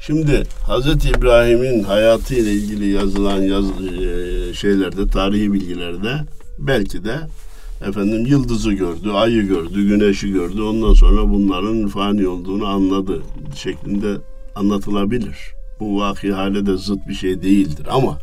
Şimdi 0.00 0.42
Hz. 0.68 1.06
İbrahim'in 1.06 1.82
hayatı 1.82 2.34
ile 2.34 2.52
ilgili 2.52 2.88
yazılan 2.88 3.42
yaz, 3.42 3.64
e, 3.64 4.54
şeylerde, 4.54 5.06
tarihi 5.06 5.52
bilgilerde 5.52 6.20
belki 6.58 7.04
de 7.04 7.16
efendim 7.88 8.26
yıldızı 8.26 8.72
gördü, 8.72 9.10
ayı 9.10 9.42
gördü, 9.42 9.88
güneşi 9.88 10.32
gördü. 10.32 10.62
Ondan 10.62 10.92
sonra 10.92 11.28
bunların 11.28 11.88
fani 11.88 12.28
olduğunu 12.28 12.66
anladı 12.66 13.22
şeklinde 13.56 14.16
anlatılabilir. 14.58 15.36
Bu 15.80 16.00
vaki 16.00 16.32
hale 16.32 16.66
de 16.66 16.76
zıt 16.76 17.08
bir 17.08 17.14
şey 17.14 17.42
değildir 17.42 17.86
ama 17.90 18.18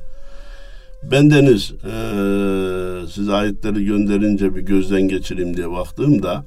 bendeniz 1.11 1.71
e, 1.71 1.93
size 3.11 3.33
ayetleri 3.33 3.85
gönderince 3.85 4.55
bir 4.55 4.61
gözden 4.61 5.01
geçireyim 5.01 5.57
diye 5.57 5.71
baktığımda 5.71 6.45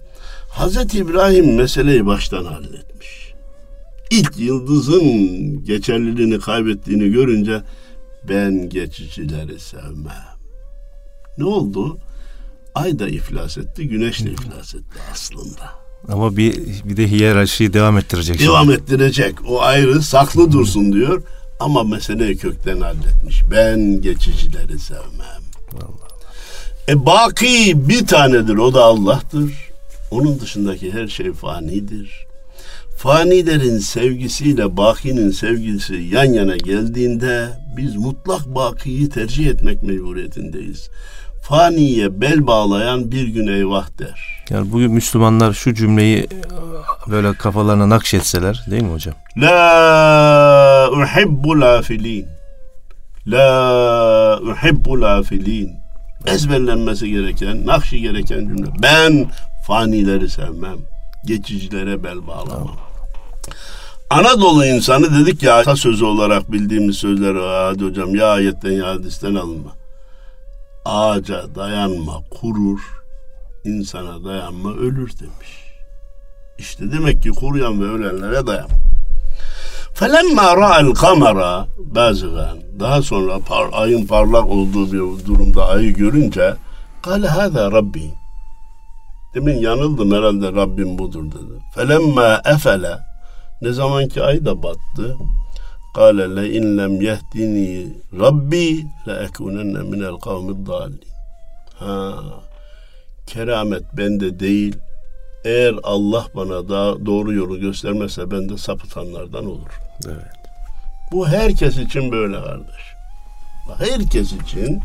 Hz. 0.51 0.95
İbrahim 0.95 1.55
meseleyi 1.55 2.07
baştan 2.07 2.45
halletmiş. 2.45 3.35
İlk 4.11 4.39
yıldızın 4.39 5.05
geçerliliğini 5.65 6.39
kaybettiğini 6.39 7.11
görünce 7.11 7.63
ben 8.29 8.69
geçicileri 8.69 9.61
sevmem. 9.61 10.39
Ne 11.39 11.45
oldu? 11.45 11.99
Ay 12.75 12.99
da 12.99 13.09
iflas 13.09 13.59
etti, 13.59 13.89
güneş 13.89 14.25
de 14.25 14.31
iflas 14.31 14.75
etti 14.75 14.99
aslında. 15.13 15.88
Ama 16.09 16.37
bir 16.37 16.55
bir 16.85 16.97
de 16.97 17.11
hiyerarşiyi 17.11 17.73
devam 17.73 17.99
ettirecek. 17.99 18.41
Devam 18.41 18.65
şimdi. 18.65 18.77
ettirecek. 18.77 19.35
O 19.49 19.63
ayrı 19.63 20.03
saklı 20.03 20.53
dursun 20.53 20.93
diyor. 20.93 21.23
Ama 21.61 21.85
meseleyi 21.85 22.37
kökten 22.37 22.81
halletmiş. 22.81 23.43
Ben 23.51 24.01
geçicileri 24.01 24.79
sevmem. 24.79 25.43
Allah. 25.77 26.09
E 26.89 27.07
baki 27.07 27.89
bir 27.89 28.07
tanedir. 28.07 28.57
O 28.57 28.75
da 28.75 28.85
Allah'tır. 28.85 29.53
Onun 30.11 30.41
dışındaki 30.41 30.93
her 30.93 31.09
şey 31.09 31.33
fanidir. 31.33 32.27
Fanilerin 32.97 33.79
sevgisiyle 33.79 34.77
bakinin 34.77 35.31
sevgisi 35.31 35.95
yan 35.95 36.25
yana 36.25 36.57
geldiğinde 36.57 37.49
biz 37.77 37.97
mutlak 37.97 38.55
bakiyi 38.55 39.09
tercih 39.09 39.47
etmek 39.47 39.83
mecburiyetindeyiz 39.83 40.89
faniye 41.49 42.21
bel 42.21 42.47
bağlayan 42.47 43.13
bir 43.13 43.29
gün 43.29 43.47
eyvah 43.47 43.99
der. 43.99 44.43
Yani 44.51 44.73
bugün 44.73 44.93
Müslümanlar 44.93 45.53
şu 45.53 45.75
cümleyi 45.75 46.27
böyle 47.07 47.35
kafalarına 47.35 47.89
nakşetseler 47.89 48.65
değil 48.71 48.83
mi 48.83 48.93
hocam? 48.93 49.15
La 49.37 50.91
uhibbu 50.93 51.61
lafilin. 51.61 52.27
La 53.27 54.41
uhibbu 54.43 55.01
lafilin. 55.01 55.73
Ezberlenmesi 56.27 57.11
gereken, 57.11 57.67
nakşi 57.67 58.01
gereken 58.01 58.39
cümle. 58.39 58.67
Ben 58.83 59.27
fanileri 59.67 60.31
sevmem. 60.31 60.79
Geçicilere 61.27 62.05
bel 62.05 62.27
bağlamam. 62.27 62.77
Anadolu 64.11 64.67
insanı 64.67 65.21
dedik 65.21 65.43
ya 65.43 65.77
sözü 65.77 66.05
olarak 66.05 66.53
bildiğimiz 66.53 66.97
sözler 66.97 67.35
hadi 67.35 67.85
hocam 67.85 68.15
ya 68.15 68.27
ayetten 68.27 68.73
ya 68.73 68.87
hadisten 68.87 69.35
alınma. 69.35 69.78
Ağaca 70.89 71.55
dayanma 71.55 72.23
kurur, 72.31 72.81
insana 73.65 74.25
dayanma 74.25 74.73
ölür 74.73 75.13
demiş. 75.21 75.49
İşte 76.59 76.93
demek 76.93 77.23
ki 77.23 77.31
kuruyan 77.31 77.81
ve 77.81 77.85
ölenlere 77.85 78.47
dayan. 78.47 78.69
Felemma 79.95 80.57
ra'al 80.57 80.95
kamera 80.95 81.67
bazigan 81.79 82.59
daha 82.81 83.03
sonra 83.03 83.39
par, 83.39 83.69
ayın 83.73 84.07
parlak 84.07 84.47
olduğu 84.47 84.93
bir 84.93 85.27
durumda 85.27 85.69
ayı 85.69 85.95
görünce 85.95 86.55
kale 87.03 87.29
hâzâ 87.29 87.73
rabbi 87.73 88.11
demin 89.35 89.59
yanıldım 89.59 90.13
herhalde 90.13 90.53
Rabbim 90.53 90.99
budur 90.99 91.25
dedi. 91.25 91.63
Felemma 91.75 92.43
efele 92.45 92.99
ne 93.63 93.73
zaman 93.73 94.09
ki 94.09 94.23
ay 94.23 94.45
da 94.45 94.63
battı 94.63 95.17
kâle 95.99 96.37
le 96.37 96.45
in 96.59 96.79
lem 96.79 97.01
yehdini 97.01 97.93
rabbi 98.21 98.85
le 99.07 99.15
ekunenne 99.27 99.83
minel 99.91 100.17
kavmid 100.27 100.67
dâlin 100.67 101.03
ha 101.79 102.15
keramet 103.27 103.85
bende 103.97 104.41
değil 104.41 104.77
eğer 105.45 105.75
Allah 105.83 106.27
bana 106.35 106.69
da 106.69 107.07
doğru 107.07 107.33
yolu 107.33 107.61
göstermezse 107.61 108.31
ben 108.31 108.49
de 108.49 108.59
sapıtanlardan 108.59 109.47
olur. 109.47 109.73
Evet. 110.07 110.39
Bu 111.13 111.29
herkes 111.29 111.77
için 111.77 112.13
böyle 112.13 112.37
kardeş. 112.37 112.85
Herkes 113.79 114.33
için 114.33 114.81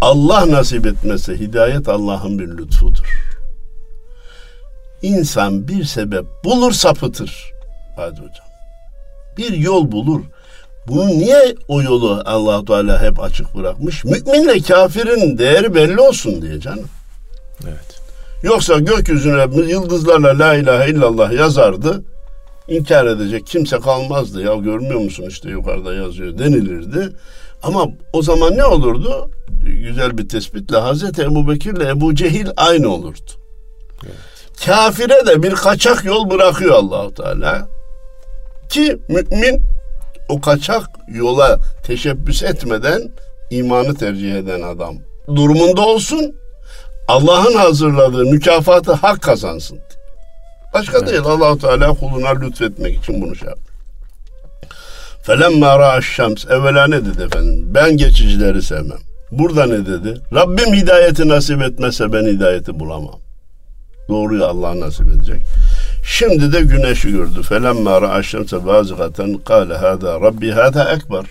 Allah 0.00 0.50
nasip 0.50 0.86
etmese 0.86 1.38
hidayet 1.38 1.88
Allah'ın 1.88 2.38
bir 2.38 2.48
lütfudur. 2.48 3.38
İnsan 5.02 5.68
bir 5.68 5.84
sebep 5.84 6.26
bulur 6.44 6.72
sapıtır. 6.72 7.52
Hadi 7.96 8.16
hocam. 8.16 8.47
Bir 9.38 9.52
yol 9.52 9.92
bulur. 9.92 10.20
Bunu 10.88 11.06
niye 11.06 11.54
o 11.68 11.82
yolu 11.82 12.22
allah 12.24 12.64
Teala 12.64 13.02
hep 13.02 13.20
açık 13.20 13.54
bırakmış? 13.54 14.04
Müminle 14.04 14.60
kafirin 14.60 15.38
değeri 15.38 15.74
belli 15.74 16.00
olsun 16.00 16.42
diye 16.42 16.60
canım. 16.60 16.86
Evet. 17.64 18.00
Yoksa 18.42 18.78
gökyüzüne 18.78 19.70
yıldızlarla 19.70 20.38
la 20.38 20.54
ilahe 20.54 20.90
illallah 20.90 21.32
yazardı. 21.32 22.02
İnkar 22.68 23.06
edecek 23.06 23.46
kimse 23.46 23.80
kalmazdı. 23.80 24.42
Ya 24.42 24.54
görmüyor 24.54 25.00
musun 25.00 25.24
işte 25.28 25.50
yukarıda 25.50 25.94
yazıyor 25.94 26.38
denilirdi. 26.38 27.12
Ama 27.62 27.86
o 28.12 28.22
zaman 28.22 28.56
ne 28.56 28.64
olurdu? 28.64 29.30
Güzel 29.64 30.18
bir 30.18 30.28
tespitle 30.28 30.76
Hazreti 30.76 31.22
Ebu 31.22 31.48
Bekir'le 31.48 31.80
Ebu 31.80 32.14
Cehil 32.14 32.46
aynı 32.56 32.88
olurdu. 32.88 33.30
Evet. 34.04 34.14
Kafire 34.66 35.26
de 35.26 35.42
bir 35.42 35.54
kaçak 35.54 36.04
yol 36.04 36.30
bırakıyor 36.30 36.74
Allahu 36.74 37.14
Teala. 37.14 37.68
Ki 38.68 38.98
mümin 39.08 39.62
o 40.28 40.40
kaçak 40.40 40.86
yola 41.08 41.58
teşebbüs 41.82 42.42
etmeden 42.42 43.10
imanı 43.50 43.94
tercih 43.94 44.34
eden 44.34 44.62
adam 44.62 44.94
durumunda 45.36 45.80
olsun. 45.80 46.34
Allah'ın 47.08 47.54
hazırladığı 47.54 48.24
mükafatı 48.24 48.92
hak 48.92 49.22
kazansın. 49.22 49.78
Başka 50.74 50.98
evet. 50.98 51.08
değil 51.08 51.20
allah 51.20 51.58
Teala 51.58 51.94
kuluna 51.94 52.40
lütfetmek 52.40 52.96
için 52.96 53.22
bunu 53.22 53.36
şey 53.36 53.48
yapıyor. 53.48 53.68
Felemma 55.22 55.78
ra'aş 55.78 56.06
şems. 56.16 56.46
Evvela 56.46 56.86
ne 56.86 57.04
dedi 57.04 57.22
efendim? 57.22 57.64
Ben 57.74 57.96
geçicileri 57.96 58.62
sevmem. 58.62 58.98
Burada 59.30 59.66
ne 59.66 59.86
dedi? 59.86 60.20
Rabbim 60.34 60.74
hidayeti 60.74 61.28
nasip 61.28 61.62
etmezse 61.62 62.12
ben 62.12 62.26
hidayeti 62.26 62.80
bulamam. 62.80 63.20
Doğruyu 64.08 64.44
Allah 64.44 64.80
nasip 64.80 65.08
edecek. 65.08 65.42
Şimdi 66.10 66.52
de 66.52 66.60
güneşi 66.60 67.10
gördü. 67.10 67.42
Felemma 67.42 68.02
ra'aş 68.02 68.28
şemse 68.28 68.56
vazikaten 68.56 69.34
kâle 69.34 69.74
hâdâ 69.74 70.20
rabbi 70.20 70.50
hâdâ 70.50 70.92
ekber. 70.92 71.24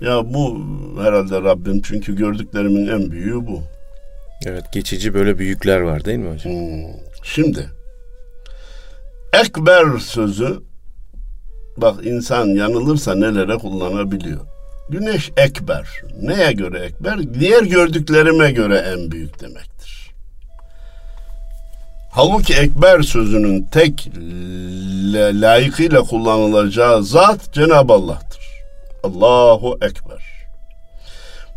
Ya 0.00 0.34
bu 0.34 0.60
herhalde 1.02 1.42
Rabbim 1.42 1.82
çünkü 1.82 2.16
gördüklerimin 2.16 2.88
en 2.88 3.10
büyüğü 3.10 3.46
bu. 3.46 3.62
Evet 4.46 4.64
geçici 4.72 5.14
böyle 5.14 5.38
büyükler 5.38 5.80
var 5.80 6.04
değil 6.04 6.18
mi 6.18 6.32
hocam? 6.32 6.52
Hmm. 6.52 6.92
Şimdi 7.22 7.70
ekber 9.32 9.98
sözü 9.98 10.60
bak 11.76 12.06
insan 12.06 12.46
yanılırsa 12.46 13.14
nelere 13.14 13.56
kullanabiliyor. 13.58 14.40
Güneş 14.90 15.30
ekber. 15.36 15.88
Neye 16.22 16.52
göre 16.52 16.78
ekber? 16.78 17.34
Diğer 17.40 17.62
gördüklerime 17.62 18.52
göre 18.52 18.76
en 18.78 19.10
büyük 19.10 19.40
demektir. 19.40 19.79
Halbuki 22.12 22.54
ekber 22.54 23.02
sözünün 23.02 23.62
tek 23.62 24.08
layıkıyla 25.14 26.02
kullanılacağı 26.02 27.04
zat 27.04 27.52
Cenab-ı 27.52 27.92
Allah'tır. 27.92 28.40
Allahu 29.02 29.78
Ekber. 29.82 30.22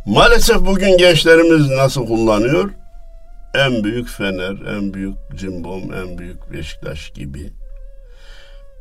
Maalesef 0.05 0.65
bugün 0.65 0.97
gençlerimiz 0.97 1.69
nasıl 1.69 2.07
kullanıyor? 2.07 2.69
En 3.53 3.83
büyük 3.83 4.09
Fener, 4.09 4.75
en 4.77 4.93
büyük 4.93 5.15
Cimbom, 5.35 5.93
en 5.93 6.17
büyük 6.17 6.53
Beşiktaş 6.53 7.09
gibi. 7.09 7.53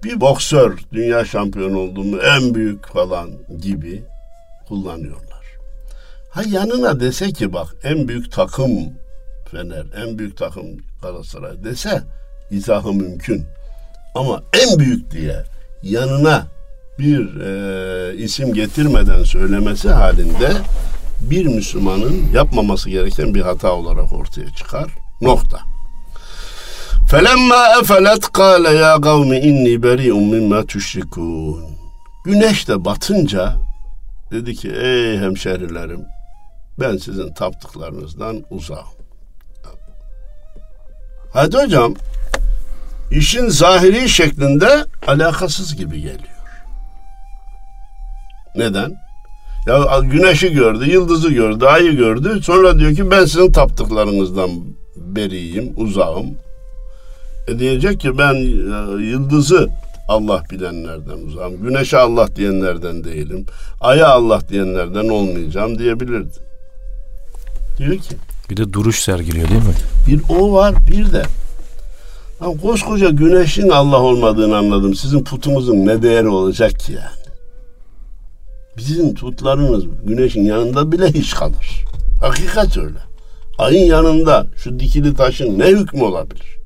Bir 0.04 0.20
boksör 0.20 0.78
dünya 0.92 1.24
şampiyonu 1.24 1.78
olduğumu 1.78 2.18
en 2.18 2.54
büyük 2.54 2.87
falan 2.87 3.30
gibi 3.61 4.02
kullanıyorlar. 4.68 5.44
Ha 6.30 6.42
yanına 6.48 7.00
dese 7.00 7.32
ki 7.32 7.52
bak 7.52 7.74
en 7.85 8.08
büyük 8.08 8.32
takım 8.32 8.70
Fener, 9.52 9.84
en 9.96 10.18
büyük 10.18 10.36
takım 10.36 10.64
Galatasaray 11.02 11.64
dese 11.64 12.02
izahı 12.50 12.92
mümkün. 12.92 13.44
Ama 14.14 14.42
en 14.62 14.78
büyük 14.78 15.10
diye 15.10 15.44
yanına 15.82 16.46
bir 16.98 17.40
e, 17.40 18.16
isim 18.16 18.54
getirmeden 18.54 19.22
söylemesi 19.22 19.88
halinde 19.90 20.52
bir 21.20 21.46
Müslümanın 21.46 22.32
yapmaması 22.34 22.90
gereken 22.90 23.34
bir 23.34 23.40
hata 23.40 23.72
olarak 23.72 24.12
ortaya 24.12 24.50
çıkar. 24.50 24.90
Nokta. 25.20 25.60
Felemma 27.10 27.66
efelet 27.82 28.32
kâle 28.32 28.70
ya 28.70 29.00
kavmi 29.00 29.38
inni 29.38 29.82
beri'un 29.82 30.24
mimma 30.24 30.66
tüşrikûn. 30.66 31.64
Güneş 32.24 32.68
de 32.68 32.84
batınca 32.84 33.56
dedi 34.30 34.54
ki 34.54 34.70
ey 34.70 35.18
hemşerilerim 35.18 36.04
ben 36.80 36.96
sizin 36.96 37.34
taptıklarınızdan 37.34 38.44
uzağım. 38.50 39.01
Hadi 41.33 41.57
hocam 41.57 41.95
işin 43.11 43.49
zahiri 43.49 44.09
şeklinde 44.09 44.85
alakasız 45.07 45.77
gibi 45.77 45.97
geliyor. 45.97 46.18
Neden? 48.57 48.95
Ya 49.66 49.99
güneşi 50.03 50.53
gördü, 50.53 50.90
yıldızı 50.90 51.31
gördü, 51.31 51.64
ayı 51.64 51.97
gördü. 51.97 52.42
Sonra 52.42 52.79
diyor 52.79 52.95
ki 52.95 53.11
ben 53.11 53.25
sizin 53.25 53.53
taptıklarınızdan 53.53 54.51
beriyim, 54.97 55.73
uzağım. 55.77 56.27
E 57.49 57.59
diyecek 57.59 58.01
ki 58.01 58.18
ben 58.18 58.35
e, 58.35 59.03
yıldızı 59.03 59.68
Allah 60.09 60.42
bilenlerden 60.51 61.27
uzağım. 61.27 61.62
Güneşe 61.62 61.99
Allah 61.99 62.37
diyenlerden 62.37 63.05
değilim. 63.05 63.47
Aya 63.81 64.09
Allah 64.09 64.40
diyenlerden 64.49 65.09
olmayacağım 65.09 65.79
diyebilirdi. 65.79 66.38
Diyor 67.79 67.97
ki. 67.97 68.16
Bir 68.52 68.56
de 68.56 68.72
duruş 68.72 69.02
sergiliyor 69.02 69.48
değil 69.48 69.60
mi? 69.60 69.74
Bir 70.06 70.20
o 70.28 70.52
var 70.52 70.74
bir 70.90 71.12
de. 71.12 71.22
Ya 72.40 72.60
koskoca 72.62 73.08
güneşin 73.08 73.68
Allah 73.68 74.00
olmadığını 74.00 74.56
anladım. 74.56 74.94
Sizin 74.94 75.24
putumuzun 75.24 75.86
ne 75.86 76.02
değeri 76.02 76.28
olacak 76.28 76.78
ki 76.78 76.92
yani? 76.92 77.36
Bizim 78.76 79.14
tutlarımız 79.14 79.84
güneşin 80.04 80.44
yanında 80.44 80.92
bile 80.92 81.12
hiç 81.12 81.34
kalır. 81.34 81.84
Hakikat 82.20 82.78
öyle. 82.78 82.98
Ayın 83.58 83.86
yanında 83.86 84.46
şu 84.56 84.80
dikili 84.80 85.14
taşın 85.14 85.58
ne 85.58 85.66
hükmü 85.66 86.02
olabilir? 86.02 86.56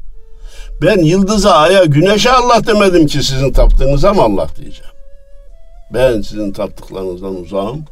Ben 0.83 0.99
yıldıza, 0.99 1.51
aya, 1.51 1.85
güneşe 1.85 2.31
Allah 2.31 2.67
demedim 2.67 3.07
ki 3.07 3.23
sizin 3.23 3.53
taptığınıza 3.53 4.15
mı 4.15 4.23
Allah 4.23 4.49
diyeceğim. 4.57 4.93
Ben 5.95 6.21
sizin 6.21 6.53
taptıklarınızdan 6.53 7.37
uzağım. 7.37 7.85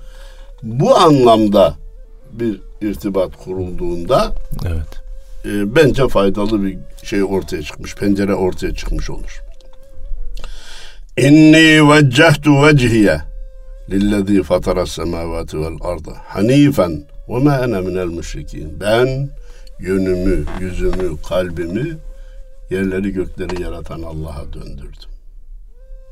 Bu 0.62 0.96
anlamda 0.96 1.74
bir 2.32 2.60
irtibat 2.90 3.36
kurulduğunda 3.44 4.34
evet. 4.66 5.02
e, 5.44 5.74
bence 5.76 6.08
faydalı 6.08 6.64
bir 6.64 6.78
şey 7.02 7.24
ortaya 7.24 7.62
çıkmış, 7.62 7.94
pencere 7.94 8.34
ortaya 8.34 8.74
çıkmış 8.74 9.10
olur. 9.10 9.40
İnni 11.16 11.90
veccehtu 11.90 12.66
vecihiye 12.66 13.20
lillezî 13.90 14.42
fatara 14.42 14.86
semâvâti 14.86 15.60
vel 15.60 15.76
arda 15.80 16.12
hanifen 16.24 17.04
ve 17.28 17.38
mâ 17.38 17.56
ene 17.56 17.80
minel 17.80 18.06
müşrikîn. 18.06 18.80
Ben 18.80 19.30
yönümü, 19.80 20.44
yüzümü, 20.60 21.16
kalbimi 21.28 21.96
yerleri 22.70 23.12
gökleri 23.12 23.62
yaratan 23.62 24.02
Allah'a 24.02 24.52
döndürdüm. 24.52 25.10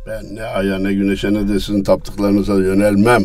Ben 0.07 0.37
ne 0.37 0.43
aya 0.43 0.79
ne 0.79 0.93
güneşe 0.93 1.35
ne 1.35 1.49
de 1.49 1.61
sizin 1.61 1.85
taptıklarınıza 1.85 2.55
yönelmem. 2.55 3.25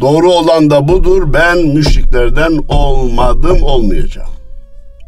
Doğru 0.00 0.32
olan 0.32 0.70
da 0.70 0.88
budur. 0.88 1.32
Ben 1.32 1.58
müşriklerden 1.58 2.58
olmadım, 2.68 3.62
olmayacağım. 3.62 4.30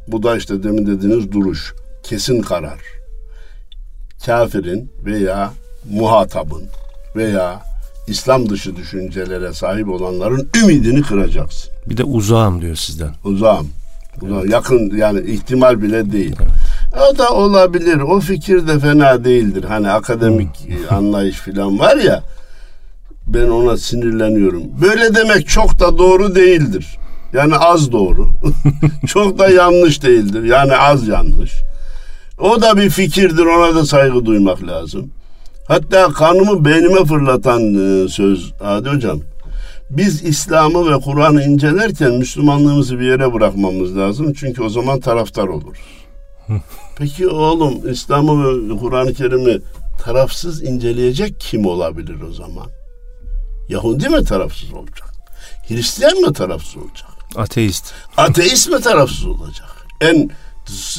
Bu 0.09 0.23
da 0.23 0.37
işte 0.37 0.63
demin 0.63 0.87
dediğiniz 0.87 1.33
duruş. 1.33 1.75
Kesin 2.03 2.43
karar. 2.43 2.79
kafirin 4.27 4.93
veya 5.05 5.51
muhatabın 5.91 6.63
veya 7.17 7.63
İslam 8.07 8.49
dışı 8.49 8.77
düşüncelere 8.77 9.53
sahip 9.53 9.89
olanların 9.89 10.49
ümidini 10.63 11.03
kıracaksın. 11.03 11.73
Bir 11.87 11.97
de 11.97 12.05
uzağım 12.05 12.63
diyor 12.63 12.77
sizden. 12.77 13.11
Uzağım. 13.25 13.69
Uzağım. 14.23 14.41
Evet. 14.41 14.53
Yakın 14.53 14.97
yani 14.97 15.31
ihtimal 15.31 15.83
bile 15.83 16.13
değil. 16.13 16.37
Evet. 16.41 17.13
O 17.13 17.19
da 17.19 17.31
olabilir. 17.31 18.01
O 18.01 18.21
fikir 18.21 18.69
de 18.69 18.79
fena 18.79 19.25
değildir. 19.25 19.65
Hani 19.69 19.91
akademik 19.91 20.67
hmm. 20.67 20.97
anlayış 20.97 21.37
falan 21.37 21.79
var 21.79 21.97
ya 21.97 22.23
ben 23.27 23.49
ona 23.49 23.77
sinirleniyorum. 23.77 24.63
Böyle 24.83 25.15
demek 25.15 25.49
çok 25.49 25.81
da 25.81 25.99
doğru 25.99 26.35
değildir. 26.35 26.87
Yani 27.33 27.57
az 27.57 27.93
doğru. 27.93 28.31
çok 29.07 29.39
da 29.39 29.49
yanlış 29.49 30.03
değildir. 30.03 30.43
Yani 30.43 30.77
az 30.77 31.09
yanlış. 31.09 31.53
O 32.39 32.63
da 32.63 32.77
bir 32.77 32.91
fikirdir. 32.91 33.47
Ona 33.47 33.75
da 33.75 33.87
saygı 33.87 34.27
duymak 34.27 34.63
lazım. 34.67 35.11
Hatta 35.69 36.09
kanımı 36.09 36.65
beynime 36.65 37.05
fırlatan 37.05 37.75
e, 37.75 38.09
söz 38.09 38.53
Adi 38.61 38.89
Hocam. 38.89 39.21
Biz 39.91 40.25
İslam'ı 40.25 40.91
ve 40.91 41.01
Kur'an'ı 41.01 41.43
incelerken 41.43 42.13
Müslümanlığımızı 42.13 42.99
bir 42.99 43.05
yere 43.05 43.35
bırakmamız 43.35 43.97
lazım. 43.97 44.33
Çünkü 44.33 44.63
o 44.63 44.69
zaman 44.69 45.01
taraftar 45.01 45.49
oluruz. 45.49 45.79
Peki 46.99 47.29
oğlum 47.29 47.91
İslam'ı 47.91 48.69
ve 48.69 48.77
Kur'an-ı 48.77 49.15
Kerim'i 49.15 49.59
tarafsız 50.05 50.63
inceleyecek 50.63 51.41
kim 51.41 51.67
olabilir 51.67 52.17
o 52.31 52.33
zaman? 52.33 52.67
Yahudi 53.73 54.09
mi 54.09 54.25
tarafsız 54.25 54.73
olacak? 54.73 55.09
Hristiyan 55.69 56.19
mı 56.19 56.33
tarafsız 56.33 56.77
olacak? 56.77 57.09
Ateist. 57.37 57.93
Ateist 58.17 58.71
mi 58.71 58.81
tarafsız 58.81 59.27
olacak? 59.27 59.87
En 60.01 60.31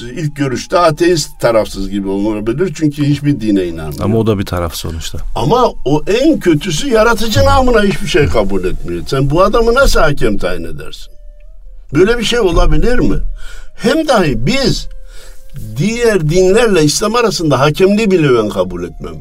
ilk 0.02 0.36
görüşte 0.36 0.80
ateist 0.80 1.40
tarafsız 1.40 1.90
gibi 1.90 2.08
olabilir 2.08 2.74
çünkü 2.76 3.06
hiçbir 3.06 3.42
dine 3.42 3.66
inanmıyor. 3.66 4.04
Ama 4.04 4.18
o 4.18 4.28
da 4.28 4.40
bir 4.40 4.46
taraf 4.46 4.76
sonuçta. 4.76 5.18
Ama 5.36 5.74
o 5.86 6.04
en 6.08 6.40
kötüsü 6.40 6.90
yaratıcı 6.90 7.46
namına 7.46 7.84
hiçbir 7.84 8.08
şey 8.08 8.28
kabul 8.28 8.64
etmiyor. 8.64 9.04
Sen 9.08 9.30
bu 9.30 9.44
adamı 9.44 9.74
nasıl 9.74 10.00
hakem 10.00 10.38
tayin 10.38 10.64
edersin? 10.64 11.14
Böyle 11.94 12.18
bir 12.18 12.24
şey 12.24 12.40
olabilir 12.40 13.00
mi? 13.00 13.18
Hem 13.76 14.08
dahi 14.08 14.46
biz 14.46 14.88
diğer 15.78 16.30
dinlerle 16.30 16.84
İslam 16.84 17.16
arasında 17.16 17.60
hakemliği 17.60 18.12
bile 18.12 18.36
ben 18.38 18.50
kabul 18.50 18.84
etmem. 18.84 19.16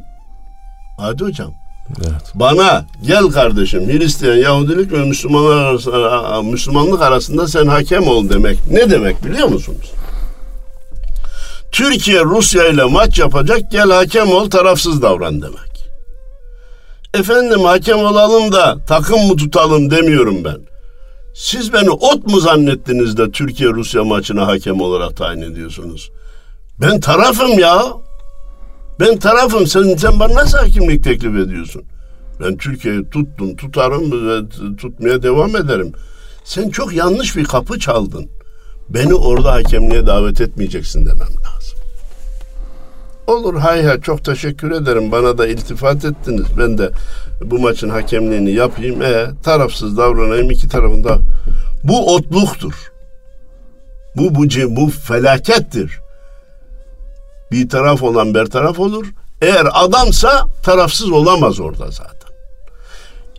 Hadi 0.98 1.24
hocam. 1.24 1.61
Evet. 1.98 2.22
Bana 2.34 2.86
gel 3.06 3.24
kardeşim 3.24 3.88
Hristiyan, 3.88 4.36
Yahudilik 4.36 4.92
ve 4.92 5.04
Müslümanlar 5.04 5.56
arasında, 5.56 6.42
Müslümanlık 6.42 7.02
arasında 7.02 7.48
sen 7.48 7.66
hakem 7.66 8.08
ol 8.08 8.28
demek. 8.28 8.58
Ne 8.70 8.90
demek 8.90 9.24
biliyor 9.24 9.48
musunuz? 9.48 9.92
Türkiye 11.72 12.24
Rusya 12.24 12.68
ile 12.68 12.84
maç 12.84 13.18
yapacak 13.18 13.70
gel 13.70 13.90
hakem 13.90 14.32
ol 14.32 14.50
tarafsız 14.50 15.02
davran 15.02 15.42
demek. 15.42 15.72
Efendim 17.14 17.60
hakem 17.60 17.98
olalım 17.98 18.52
da 18.52 18.76
takım 18.88 19.26
mı 19.26 19.36
tutalım 19.36 19.90
demiyorum 19.90 20.44
ben. 20.44 20.58
Siz 21.34 21.72
beni 21.72 21.90
ot 21.90 22.26
mu 22.26 22.40
zannettiniz 22.40 23.16
de 23.16 23.30
Türkiye 23.30 23.70
Rusya 23.70 24.04
maçına 24.04 24.46
hakem 24.46 24.80
olarak 24.80 25.16
tayin 25.16 25.40
ediyorsunuz? 25.40 26.10
Ben 26.80 27.00
tarafım 27.00 27.58
ya. 27.58 27.84
Ben 29.02 29.18
tarafım. 29.18 29.66
Sen, 29.66 29.96
sen 29.96 30.20
bana 30.20 30.34
nasıl 30.34 30.58
hakimlik 30.58 31.04
teklif 31.04 31.36
ediyorsun? 31.36 31.82
Ben 32.40 32.56
Türkiye'yi 32.56 33.10
tuttum, 33.10 33.56
tutarım 33.56 34.28
ve 34.28 34.48
tutmaya 34.76 35.22
devam 35.22 35.56
ederim. 35.56 35.92
Sen 36.44 36.68
çok 36.68 36.94
yanlış 36.94 37.36
bir 37.36 37.44
kapı 37.44 37.78
çaldın. 37.78 38.28
Beni 38.88 39.14
orada 39.14 39.52
hakemliğe 39.52 40.06
davet 40.06 40.40
etmeyeceksin 40.40 41.06
demem 41.06 41.20
lazım. 41.20 41.78
Olur 43.26 43.58
hay 43.58 43.82
hay 43.82 44.00
çok 44.00 44.24
teşekkür 44.24 44.70
ederim. 44.70 45.12
Bana 45.12 45.38
da 45.38 45.46
iltifat 45.46 46.04
ettiniz. 46.04 46.46
Ben 46.58 46.78
de 46.78 46.90
bu 47.44 47.58
maçın 47.58 47.88
hakemliğini 47.88 48.50
yapayım. 48.50 49.02
E, 49.02 49.26
tarafsız 49.42 49.96
davranayım 49.96 50.50
iki 50.50 50.68
tarafında. 50.68 51.18
Bu 51.84 52.14
otluktur. 52.14 52.92
Bu 54.16 54.34
bu 54.34 54.44
bu 54.76 54.90
felakettir. 54.90 56.02
Bir 57.52 57.68
taraf 57.68 58.02
olan 58.02 58.34
bir 58.34 58.46
taraf 58.46 58.78
olur. 58.78 59.06
Eğer 59.42 59.66
adamsa 59.72 60.46
tarafsız 60.62 61.10
olamaz 61.10 61.60
orada 61.60 61.90
zaten. 61.90 62.32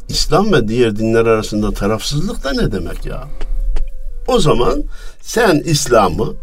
İslam 0.09 0.53
ve 0.53 0.67
diğer 0.67 0.95
dinler 0.95 1.25
arasında 1.25 1.71
tarafsızlık 1.71 2.43
da 2.43 2.51
ne 2.53 2.71
demek 2.71 3.05
ya? 3.05 3.23
O 4.27 4.39
zaman 4.39 4.83
sen 5.21 5.61
İslam'ı 5.65 6.33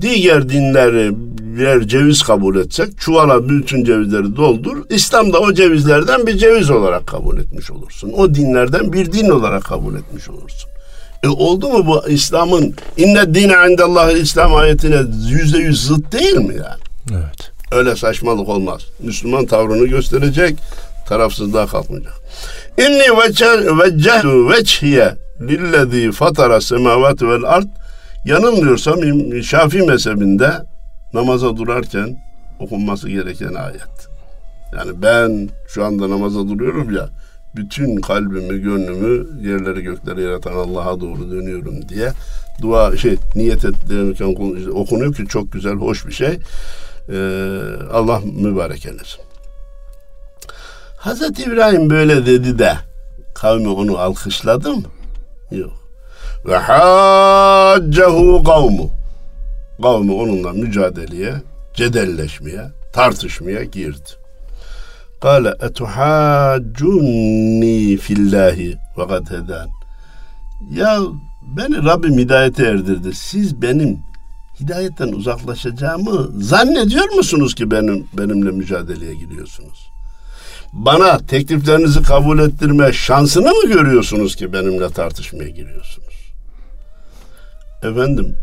diğer 0.00 0.48
dinleri 0.48 1.10
birer 1.14 1.88
ceviz 1.88 2.22
kabul 2.22 2.56
etsek 2.56 2.98
çuvala 2.98 3.48
bütün 3.48 3.84
cevizleri 3.84 4.36
doldur. 4.36 4.76
İslam 4.90 5.32
da 5.32 5.38
o 5.38 5.52
cevizlerden 5.52 6.26
bir 6.26 6.38
ceviz 6.38 6.70
olarak 6.70 7.06
kabul 7.06 7.38
etmiş 7.38 7.70
olursun. 7.70 8.12
O 8.16 8.34
dinlerden 8.34 8.92
bir 8.92 9.12
din 9.12 9.30
olarak 9.30 9.64
kabul 9.64 9.94
etmiş 9.94 10.28
olursun. 10.28 10.73
E 11.24 11.28
oldu 11.28 11.68
mu 11.68 11.86
bu 11.86 12.08
İslam'ın 12.08 12.74
inne 12.96 13.34
dine 13.34 13.54
indallah 13.70 14.10
İslam 14.10 14.54
ayetine 14.54 14.96
yüzde 15.28 15.58
yüz 15.58 15.86
zıt 15.86 16.12
değil 16.12 16.34
mi 16.34 16.54
yani? 16.54 16.82
Evet. 17.12 17.50
Öyle 17.72 17.96
saçmalık 17.96 18.48
olmaz. 18.48 18.82
Müslüman 19.00 19.46
tavrını 19.46 19.86
gösterecek, 19.86 20.58
tarafsızlığa 21.08 21.66
kalkmayacak. 21.66 22.14
İnni 22.78 23.18
veccehtu 23.80 24.50
veçhiye 24.50 25.14
lillezî 25.40 26.12
fatara 26.12 26.60
semavati 26.60 27.28
vel 27.28 27.44
ard 27.44 27.68
yanılmıyorsam 28.24 29.00
Şafii 29.42 29.82
mezhebinde 29.82 30.52
namaza 31.14 31.56
durarken 31.56 32.16
okunması 32.60 33.08
gereken 33.08 33.54
ayet. 33.54 34.08
Yani 34.76 35.02
ben 35.02 35.48
şu 35.68 35.84
anda 35.84 36.10
namaza 36.10 36.48
duruyorum 36.48 36.94
ya 36.94 37.08
bütün 37.56 37.96
kalbimi, 37.96 38.60
gönlümü 38.60 39.26
yerleri 39.48 39.82
gökleri 39.82 40.22
yaratan 40.22 40.52
Allah'a 40.52 41.00
doğru 41.00 41.30
dönüyorum 41.30 41.88
diye 41.88 42.12
dua 42.62 42.96
şey 42.96 43.16
niyet 43.34 43.64
ederken 43.64 44.34
okunuyor 44.74 45.14
ki 45.14 45.26
çok 45.28 45.52
güzel, 45.52 45.74
hoş 45.74 46.06
bir 46.06 46.12
şey. 46.12 46.38
Ee, 47.08 47.16
Allah 47.92 48.20
mübarek 48.42 48.86
eylesin. 48.86 49.20
Hazreti 50.96 51.42
İbrahim 51.42 51.90
böyle 51.90 52.26
dedi 52.26 52.58
de 52.58 52.74
kavmi 53.34 53.68
onu 53.68 53.98
alkışladı 53.98 54.72
mı? 54.72 54.82
Yok. 55.50 55.72
Ve 56.46 56.56
haccehu 56.56 58.44
kavmu. 58.44 58.90
Kavmi 59.82 60.12
onunla 60.12 60.52
mücadeleye, 60.52 61.34
cedelleşmeye, 61.74 62.70
tartışmaya 62.92 63.64
girdi. 63.64 64.23
Kale 65.24 65.54
etuhaccunni 65.60 67.96
fillahi 67.96 68.76
ve 68.98 69.06
kad 69.06 69.30
heden. 69.30 69.68
Ya 70.70 70.98
beni 71.56 71.84
Rabbim 71.84 72.18
hidayete 72.18 72.66
erdirdi. 72.66 73.14
Siz 73.14 73.62
benim 73.62 73.98
hidayetten 74.60 75.08
uzaklaşacağımı 75.08 76.42
zannediyor 76.42 77.12
musunuz 77.12 77.54
ki 77.54 77.70
benim 77.70 78.06
benimle 78.18 78.50
mücadeleye 78.50 79.14
giriyorsunuz? 79.14 79.90
Bana 80.72 81.18
tekliflerinizi 81.18 82.02
kabul 82.02 82.38
ettirme 82.38 82.92
şansını 82.92 83.48
mı 83.48 83.72
görüyorsunuz 83.72 84.36
ki 84.36 84.52
benimle 84.52 84.88
tartışmaya 84.88 85.48
giriyorsunuz? 85.48 86.32
Efendim 87.82 88.36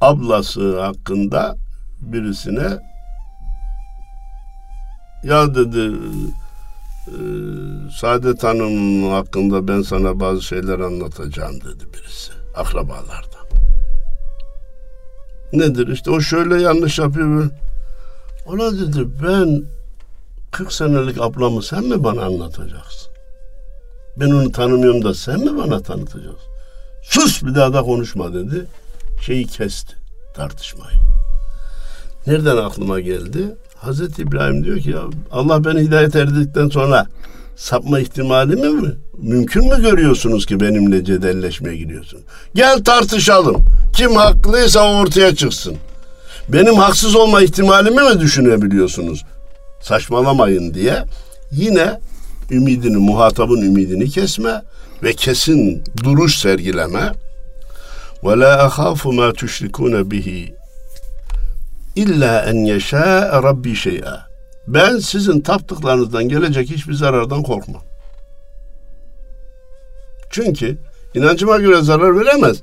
ablası 0.00 0.80
hakkında 0.80 1.56
birisine 2.00 2.88
ya 5.24 5.54
dedi 5.54 5.96
e, 7.06 7.16
Saadet 8.00 8.44
Hanım 8.44 9.10
hakkında 9.10 9.68
ben 9.68 9.82
sana 9.82 10.20
bazı 10.20 10.42
şeyler 10.42 10.78
anlatacağım 10.78 11.60
dedi 11.60 11.84
birisi 11.94 12.32
akrabalardan. 12.56 13.48
Nedir 15.52 15.88
işte 15.88 16.10
o 16.10 16.20
şöyle 16.20 16.62
yanlış 16.62 16.98
yapıyor. 16.98 17.50
Ona 18.46 18.72
dedi 18.72 19.08
ben 19.22 19.62
40 20.50 20.72
senelik 20.72 21.20
ablamı 21.20 21.62
sen 21.62 21.84
mi 21.84 22.04
bana 22.04 22.24
anlatacaksın? 22.24 23.12
Ben 24.16 24.30
onu 24.30 24.52
tanımıyorum 24.52 25.04
da 25.04 25.14
sen 25.14 25.40
mi 25.40 25.58
bana 25.58 25.80
tanıtacaksın? 25.80 26.48
Sus 27.02 27.42
bir 27.42 27.54
daha 27.54 27.72
da 27.72 27.82
konuşma 27.82 28.34
dedi. 28.34 28.66
Şeyi 29.22 29.46
kesti 29.46 29.94
tartışmayı. 30.34 30.98
Nereden 32.26 32.56
aklıma 32.56 33.00
geldi? 33.00 33.56
Hazreti 33.80 34.22
İbrahim 34.22 34.64
diyor 34.64 34.78
ki 34.78 34.90
ya 34.90 35.00
Allah 35.32 35.64
beni 35.64 35.80
hidayet 35.80 36.16
erdikten 36.16 36.68
sonra 36.68 37.06
sapma 37.56 38.00
ihtimali 38.00 38.56
mi? 38.56 38.90
Mümkün 39.18 39.68
mü 39.68 39.82
görüyorsunuz 39.82 40.46
ki 40.46 40.60
benimle 40.60 41.04
cedelleşmeye 41.04 41.76
gidiyorsun? 41.76 42.20
Gel 42.54 42.84
tartışalım. 42.84 43.64
Kim 43.92 44.16
haklıysa 44.16 45.00
ortaya 45.00 45.34
çıksın. 45.34 45.76
Benim 46.48 46.74
haksız 46.74 47.16
olma 47.16 47.42
ihtimalimi 47.42 48.02
mi 48.02 48.20
düşünebiliyorsunuz? 48.20 49.24
Saçmalamayın 49.80 50.74
diye 50.74 51.04
yine 51.52 52.00
ümidini, 52.50 52.96
muhatabın 52.96 53.62
ümidini 53.62 54.10
kesme 54.10 54.62
ve 55.02 55.12
kesin 55.12 55.84
duruş 56.04 56.38
sergileme. 56.38 57.12
Ve 58.24 58.38
la 58.38 58.64
ahafu 58.64 59.12
ma 59.12 59.32
tuşrikune 59.32 60.10
illa 61.98 62.44
en 62.44 62.64
yeşâ 62.64 63.42
rabbi 63.42 63.74
şey'a. 63.74 64.26
Ben 64.66 64.98
sizin 64.98 65.40
taptıklarınızdan 65.40 66.28
gelecek 66.28 66.70
hiçbir 66.70 66.94
zarardan 66.94 67.42
korkmam. 67.42 67.82
Çünkü 70.30 70.78
inancıma 71.14 71.58
göre 71.58 71.82
zarar 71.82 72.20
veremez. 72.20 72.56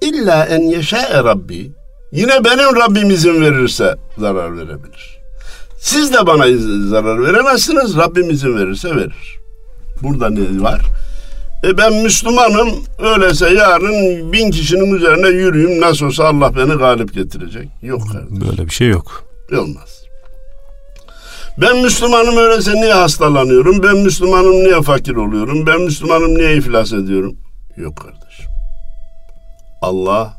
İlla 0.00 0.44
en 0.46 0.60
yeşâ 0.60 1.24
rabbi. 1.24 1.72
Yine 2.12 2.44
benim 2.44 2.76
Rabbim 2.76 3.10
izin 3.10 3.40
verirse 3.40 3.96
zarar 4.18 4.56
verebilir. 4.56 5.18
Siz 5.78 6.12
de 6.12 6.26
bana 6.26 6.44
zarar 6.88 7.22
veremezsiniz. 7.22 7.96
Rabbim 7.96 8.30
izin 8.30 8.56
verirse 8.58 8.96
verir. 8.96 9.38
Burada 10.02 10.30
ne 10.30 10.62
var? 10.62 10.80
E 11.64 11.78
ben 11.78 11.92
Müslümanım. 11.94 12.68
Öyleyse 12.98 13.54
yarın 13.54 14.32
bin 14.32 14.50
kişinin 14.50 14.94
üzerine 14.94 15.28
yürüyeyim. 15.28 15.80
Nasıl 15.80 16.06
olsa 16.06 16.24
Allah 16.24 16.56
beni 16.56 16.74
galip 16.74 17.14
getirecek. 17.14 17.68
Yok 17.82 18.02
kardeşim. 18.12 18.48
Böyle 18.48 18.64
bir 18.66 18.70
şey 18.70 18.88
yok. 18.88 19.24
Olmaz. 19.52 20.00
Ben 21.58 21.76
Müslümanım 21.76 22.36
öyleyse 22.36 22.74
niye 22.74 22.92
hastalanıyorum? 22.92 23.82
Ben 23.82 23.96
Müslümanım 23.96 24.52
niye 24.52 24.82
fakir 24.82 25.16
oluyorum? 25.16 25.66
Ben 25.66 25.80
Müslümanım 25.80 26.34
niye 26.34 26.56
iflas 26.56 26.92
ediyorum? 26.92 27.36
Yok 27.76 27.96
kardeşim. 27.96 28.46
Allah 29.82 30.34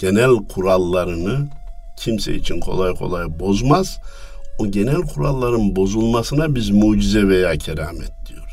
genel 0.00 0.30
kurallarını 0.54 1.48
kimse 1.98 2.34
için 2.34 2.60
kolay 2.60 2.94
kolay 2.94 3.38
bozmaz. 3.38 3.98
O 4.58 4.66
genel 4.66 5.00
kuralların 5.14 5.76
bozulmasına 5.76 6.54
biz 6.54 6.70
mucize 6.70 7.28
veya 7.28 7.56
keramet 7.58 8.12
diyoruz. 8.28 8.45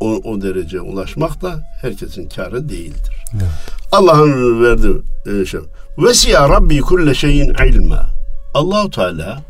O, 0.00 0.06
o 0.06 0.42
dereceye 0.42 0.80
ulaşmak 0.80 1.42
da 1.42 1.62
herkesin 1.82 2.28
karı 2.28 2.68
değildir. 2.68 3.24
Evet. 3.34 3.44
Allah'ın 3.92 4.62
verdiği 4.62 4.96
e, 5.26 5.46
şey. 5.46 5.60
Vesiya 5.98 6.48
Rabbi 6.48 6.80
kulle 6.80 7.14
şeyin 7.14 7.54
ilma. 7.68 8.06
Allahu 8.54 8.90
Teala 8.90 9.42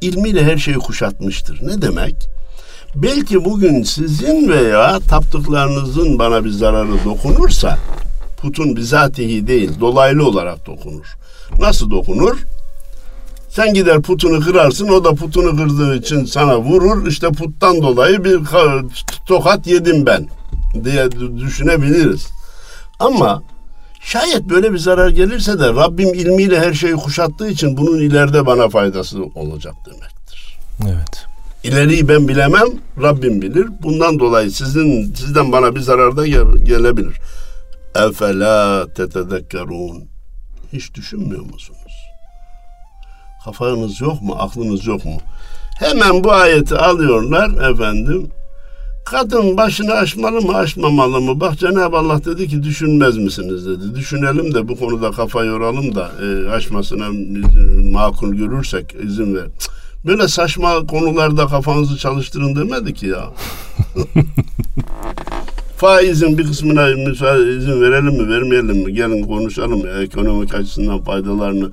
ilmiyle 0.00 0.44
her 0.44 0.56
şeyi 0.56 0.76
kuşatmıştır. 0.76 1.58
Ne 1.62 1.82
demek? 1.82 2.16
Belki 2.94 3.44
bugün 3.44 3.82
sizin 3.82 4.48
veya 4.48 5.00
taptıklarınızın 5.00 6.18
bana 6.18 6.44
bir 6.44 6.50
zararı 6.50 7.04
dokunursa 7.04 7.78
putun 8.40 8.76
bizatihi 8.76 9.46
değil 9.46 9.80
dolaylı 9.80 10.28
olarak 10.28 10.66
dokunur. 10.66 11.14
Nasıl 11.58 11.90
dokunur? 11.90 12.38
Sen 13.60 13.74
gider 13.74 14.02
putunu 14.02 14.40
kırarsın 14.40 14.88
o 14.88 15.04
da 15.04 15.14
putunu 15.14 15.56
kırdığı 15.56 15.96
için 15.96 16.24
sana 16.24 16.60
vurur 16.60 17.06
işte 17.06 17.28
puttan 17.28 17.82
dolayı 17.82 18.24
bir 18.24 18.40
tokat 19.26 19.66
yedim 19.66 20.06
ben 20.06 20.28
diye 20.84 21.10
düşünebiliriz. 21.38 22.26
Ama 22.98 23.42
şayet 24.00 24.42
böyle 24.42 24.72
bir 24.72 24.78
zarar 24.78 25.08
gelirse 25.08 25.58
de 25.58 25.68
Rabbim 25.68 26.14
ilmiyle 26.14 26.60
her 26.60 26.74
şeyi 26.74 26.94
kuşattığı 26.94 27.48
için 27.48 27.76
bunun 27.76 27.98
ileride 27.98 28.46
bana 28.46 28.68
faydası 28.68 29.24
olacak 29.24 29.74
demektir. 29.86 30.58
Evet. 30.84 31.26
İleriyi 31.64 32.08
ben 32.08 32.28
bilemem, 32.28 32.68
Rabbim 33.02 33.42
bilir. 33.42 33.66
Bundan 33.82 34.18
dolayı 34.18 34.50
sizin 34.50 35.14
sizden 35.14 35.52
bana 35.52 35.74
bir 35.74 35.80
zarar 35.80 36.16
da 36.16 36.26
gelebilir. 36.56 37.16
Efela 37.94 38.86
tetedekkerun. 38.94 40.04
Hiç 40.72 40.94
düşünmüyor 40.94 41.42
musunuz? 41.42 41.79
Kafanız 43.44 44.00
yok 44.00 44.22
mu? 44.22 44.36
Aklınız 44.38 44.86
yok 44.86 45.04
mu? 45.04 45.18
Hemen 45.78 46.24
bu 46.24 46.32
ayeti 46.32 46.76
alıyorlar 46.76 47.70
efendim. 47.70 48.30
Kadın 49.04 49.56
başını 49.56 49.92
açmalı 49.92 50.40
mı 50.40 50.56
açmamalı 50.56 51.20
mı? 51.20 51.40
Bak 51.40 51.58
Cenab-ı 51.58 51.96
Allah 51.96 52.24
dedi 52.24 52.48
ki 52.48 52.62
düşünmez 52.62 53.16
misiniz 53.16 53.66
dedi. 53.66 53.94
Düşünelim 53.94 54.54
de 54.54 54.68
bu 54.68 54.76
konuda 54.76 55.10
kafa 55.10 55.44
yoralım 55.44 55.94
da 55.94 56.10
e, 56.22 56.50
açmasına 56.50 57.08
makul 57.90 58.34
görürsek 58.34 58.94
izin 59.04 59.34
ver. 59.34 59.46
Böyle 60.06 60.28
saçma 60.28 60.86
konularda 60.86 61.46
kafanızı 61.46 61.96
çalıştırın 61.96 62.56
demedi 62.56 62.94
ki 62.94 63.06
ya. 63.06 63.24
Faizin 65.76 66.38
bir 66.38 66.46
kısmına 66.46 66.88
izin 66.88 67.80
verelim 67.80 68.22
mi 68.22 68.28
vermeyelim 68.28 68.76
mi? 68.76 68.94
Gelin 68.94 69.22
konuşalım 69.22 69.86
ya 69.86 70.02
ekonomik 70.02 70.54
açısından 70.54 71.04
faydalarını 71.04 71.70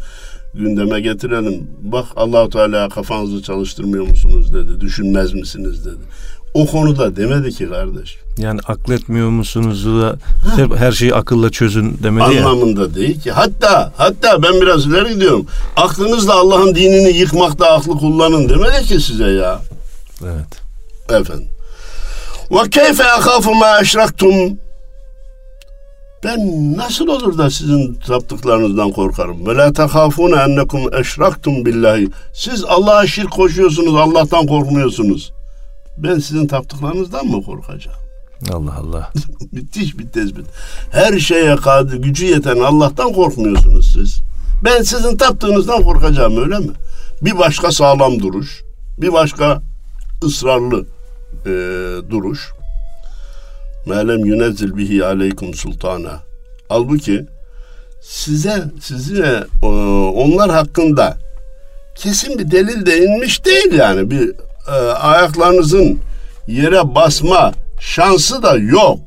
gündeme 0.54 1.02
getirelim. 1.02 1.68
Bak 1.82 2.06
Allahu 2.16 2.50
Teala 2.50 2.90
kafanızı 2.90 3.42
çalıştırmıyor 3.42 4.08
musunuz 4.08 4.54
dedi. 4.54 4.82
Düşünmez 4.82 5.34
misiniz 5.34 5.86
dedi. 5.86 6.04
O 6.54 6.66
konuda 6.66 7.16
demedi 7.16 7.52
ki 7.52 7.70
kardeş. 7.70 8.18
Yani 8.38 8.60
akletmiyor 8.68 9.30
musunuz 9.30 9.86
da 9.86 10.18
her 10.78 10.92
şeyi 10.92 11.16
akılla 11.16 11.50
çözün 11.50 11.98
demedi 12.04 12.24
Anlamında 12.24 12.40
ya. 12.40 12.48
Anlamında 12.48 12.96
değil 12.96 13.22
ki. 13.22 13.32
Hatta 13.32 13.94
hatta 13.98 14.44
ben 14.44 14.62
biraz 14.62 14.86
ileri 14.86 15.14
gidiyorum. 15.14 15.46
Aklınızla 15.76 16.34
Allah'ın 16.34 16.76
dinini 16.76 17.18
yıkmakta 17.18 17.72
aklı 17.72 17.92
kullanın 17.92 18.50
demedi 18.50 18.84
ki 18.84 19.02
size 19.02 19.30
ya. 19.30 19.60
Evet. 20.24 20.62
Efendim. 21.22 21.48
Ve 22.52 22.70
keyfe 22.70 23.04
akhafu 23.04 23.56
ma 23.56 23.80
eşraktum 23.82 24.58
ben 26.24 26.74
nasıl 26.78 27.08
olur 27.08 27.38
da 27.38 27.50
sizin 27.50 27.94
taptıklarınızdan 27.94 28.92
korkarım? 28.92 29.48
Ve 29.48 29.56
la 29.56 29.74
tehafune 29.74 30.36
ennekum 30.36 30.94
eşraktum 30.94 31.66
billahi. 31.66 32.08
Siz 32.34 32.64
Allah'a 32.64 33.08
şirk 33.08 33.32
koşuyorsunuz, 33.32 33.96
Allah'tan 33.96 34.48
korkmuyorsunuz. 34.48 35.32
Ben 35.98 36.20
sizin 36.20 36.48
taptıklarınızdan 36.48 37.26
mı 37.26 37.44
korkacağım? 37.44 37.98
Allah 38.54 38.76
Allah. 38.76 39.12
Müthiş 39.52 39.98
bir 39.98 40.08
tespit. 40.08 40.46
Her 40.92 41.20
şeye 41.20 41.56
kadir, 41.56 41.98
gücü 41.98 42.26
yeten 42.26 42.60
Allah'tan 42.60 43.14
korkmuyorsunuz 43.14 43.94
siz. 43.94 44.22
Ben 44.66 44.82
sizin 44.82 45.18
taptığınızdan 45.18 45.84
korkacağım 45.84 46.38
öyle 46.38 46.60
mi? 46.60 46.72
Bir 47.22 47.38
başka 47.38 47.72
sağlam 47.72 48.20
duruş, 48.20 48.64
bir 48.98 49.14
başka 49.14 49.62
ısrarlı 50.24 50.86
e, 51.46 51.52
duruş. 52.10 52.57
Melem 53.88 54.26
yünezzil 54.26 54.78
bihi 54.78 55.06
aleykum 55.06 55.54
sultana. 55.54 56.20
Halbuki 56.70 57.26
size 58.02 58.64
size 58.82 59.44
e, 59.64 59.68
onlar 60.16 60.50
hakkında 60.50 61.18
kesin 61.96 62.40
bir 62.40 62.52
delil 62.52 62.86
de 62.86 62.98
inmiş 62.98 63.46
değil 63.46 63.74
yani 63.74 64.12
bir 64.12 64.36
e, 64.68 64.72
ayaklarınızın 64.92 66.00
yere 66.48 66.96
basma 66.96 67.52
şansı 67.80 68.44
da 68.44 68.56
yok. 68.56 69.00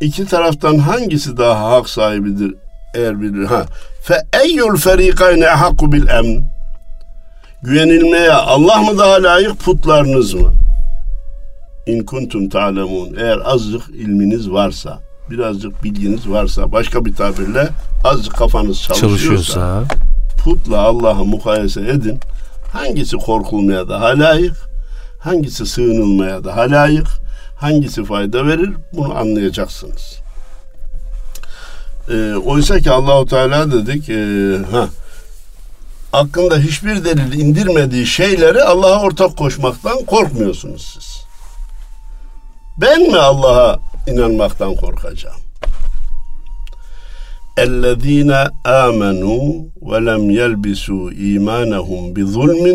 İki 0.00 0.26
taraftan 0.26 0.78
hangisi 0.78 1.36
daha 1.36 1.70
hak 1.70 1.88
sahibidir 1.88 2.54
eğer 2.94 3.20
bilir 3.20 3.44
ha 3.44 3.64
fe 4.02 4.22
eyyul 4.44 4.76
ferikayne 4.76 5.46
hakku 5.46 5.92
bil 5.92 6.08
emn 6.08 6.44
güvenilmeye 7.62 8.32
Allah 8.32 8.82
mı 8.82 8.98
daha 8.98 9.22
layık 9.22 9.58
putlarınız 9.58 10.34
mı? 10.34 10.52
İn 11.86 12.04
kuntum 12.04 12.48
ta'lemun. 12.48 13.14
Eğer 13.18 13.38
azıcık 13.44 13.88
ilminiz 13.88 14.50
varsa, 14.50 14.98
birazcık 15.30 15.84
bilginiz 15.84 16.30
varsa, 16.30 16.72
başka 16.72 17.04
bir 17.04 17.14
tabirle 17.14 17.68
azıcık 18.04 18.34
kafanız 18.34 18.82
çalışıyorsa, 18.82 19.16
çalışıyorsa 19.18 19.84
putla 20.44 20.78
Allah'ı 20.78 21.24
mukayese 21.24 21.80
edin. 21.80 22.20
Hangisi 22.72 23.16
korkulmaya 23.16 23.88
daha 23.88 24.06
layık? 24.06 24.56
Hangisi 25.18 25.66
sığınılmaya 25.66 26.44
daha 26.44 26.60
layık? 26.60 27.06
Hangisi 27.56 28.04
fayda 28.04 28.46
verir? 28.46 28.70
Bunu 28.92 29.18
anlayacaksınız. 29.18 30.18
E, 32.10 32.34
oysa 32.34 32.78
ki 32.78 32.90
Allahu 32.90 33.26
Teala 33.26 33.72
dedik, 33.72 34.08
e, 34.08 34.58
ha 34.70 34.88
hakkında 36.11 36.57
hiçbir 36.57 37.05
delil 37.05 37.39
indirmediği 37.39 38.05
şeyleri 38.05 38.63
Allah'a 38.63 39.01
ortak 39.01 39.37
koşmaktan 39.37 40.05
korkmuyorsunuz 40.05 40.93
siz. 40.93 41.23
Ben 42.81 43.01
mi 43.01 43.17
Allah'a 43.17 43.79
inanmaktan 44.07 44.75
korkacağım? 44.75 45.41
اَلَّذ۪ينَ 47.57 48.31
آمَنُوا 48.85 49.65
وَلَمْ 49.89 50.23
يَلْبِسُوا 50.41 51.05
اِيمَانَهُمْ 51.23 52.01
بِظُلْمٍ 52.15 52.65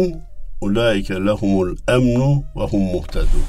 اُولَٰئِكَ 0.62 1.08
لَهُمُ 1.28 1.52
الْاَمْنُ 1.66 2.20
وَهُمْ 2.56 2.82
مُهْتَدُونَ 2.94 3.46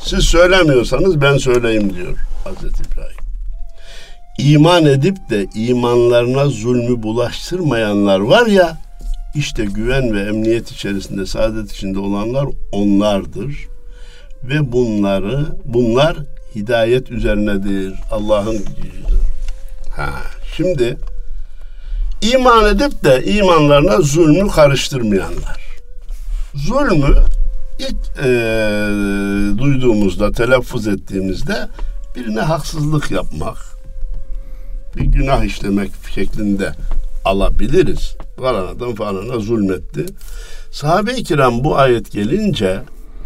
Siz 0.00 0.24
söylemiyorsanız 0.24 1.20
ben 1.20 1.36
söyleyeyim 1.38 1.94
diyor 1.94 2.18
Hazreti 2.44 2.82
İbrahim 2.82 3.25
iman 4.37 4.85
edip 4.85 5.29
de 5.29 5.47
imanlarına 5.55 6.45
zulmü 6.45 7.03
bulaştırmayanlar 7.03 8.19
var 8.19 8.47
ya 8.47 8.77
işte 9.35 9.65
güven 9.65 10.13
ve 10.13 10.21
emniyet 10.21 10.71
içerisinde 10.71 11.25
saadet 11.25 11.71
içinde 11.71 11.99
olanlar 11.99 12.45
onlardır 12.71 13.67
ve 14.43 14.71
bunları 14.71 15.45
bunlar 15.65 16.17
hidayet 16.55 17.11
üzerinedir 17.11 17.93
Allah'ın. 18.11 18.65
Ha 19.95 20.09
şimdi 20.55 20.97
iman 22.21 22.75
edip 22.75 23.03
de 23.03 23.25
imanlarına 23.25 24.01
zulmü 24.01 24.47
karıştırmayanlar. 24.47 25.67
Zulmü 26.55 27.15
ilk 27.79 28.25
e, 28.25 28.29
duyduğumuzda, 29.57 30.31
telaffuz 30.31 30.87
ettiğimizde 30.87 31.67
birine 32.15 32.41
haksızlık 32.41 33.11
yapmak, 33.11 33.57
bir 34.97 35.05
günah 35.05 35.43
işlemek 35.43 35.91
şeklinde 36.15 36.71
alabiliriz. 37.25 38.15
Falan 38.39 38.67
adam 38.67 38.95
falana 38.95 39.39
zulmetti. 39.39 40.05
Sahabe-i 40.71 41.23
kiram 41.23 41.63
bu 41.63 41.77
ayet 41.77 42.11
gelince 42.11 42.81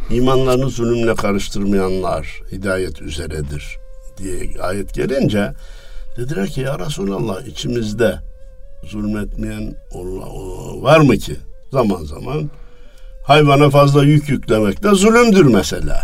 imanlarını 0.09 0.69
zulümle 0.69 1.15
karıştırmayanlar 1.15 2.41
hidayet 2.51 3.01
üzeredir 3.01 3.77
diye 4.17 4.61
ayet 4.61 4.93
gelince 4.93 5.53
dediler 6.17 6.47
ki 6.47 6.61
ya 6.61 6.79
Resulallah 6.79 7.47
içimizde 7.47 8.19
zulmetmeyen 8.83 9.75
var 10.81 10.99
mı 10.99 11.17
ki? 11.17 11.35
Zaman 11.71 12.03
zaman 12.03 12.49
hayvana 13.23 13.69
fazla 13.69 14.03
yük 14.03 14.29
yüklemek 14.29 14.83
de 14.83 14.89
zulümdür 14.95 15.45
mesela. 15.45 16.01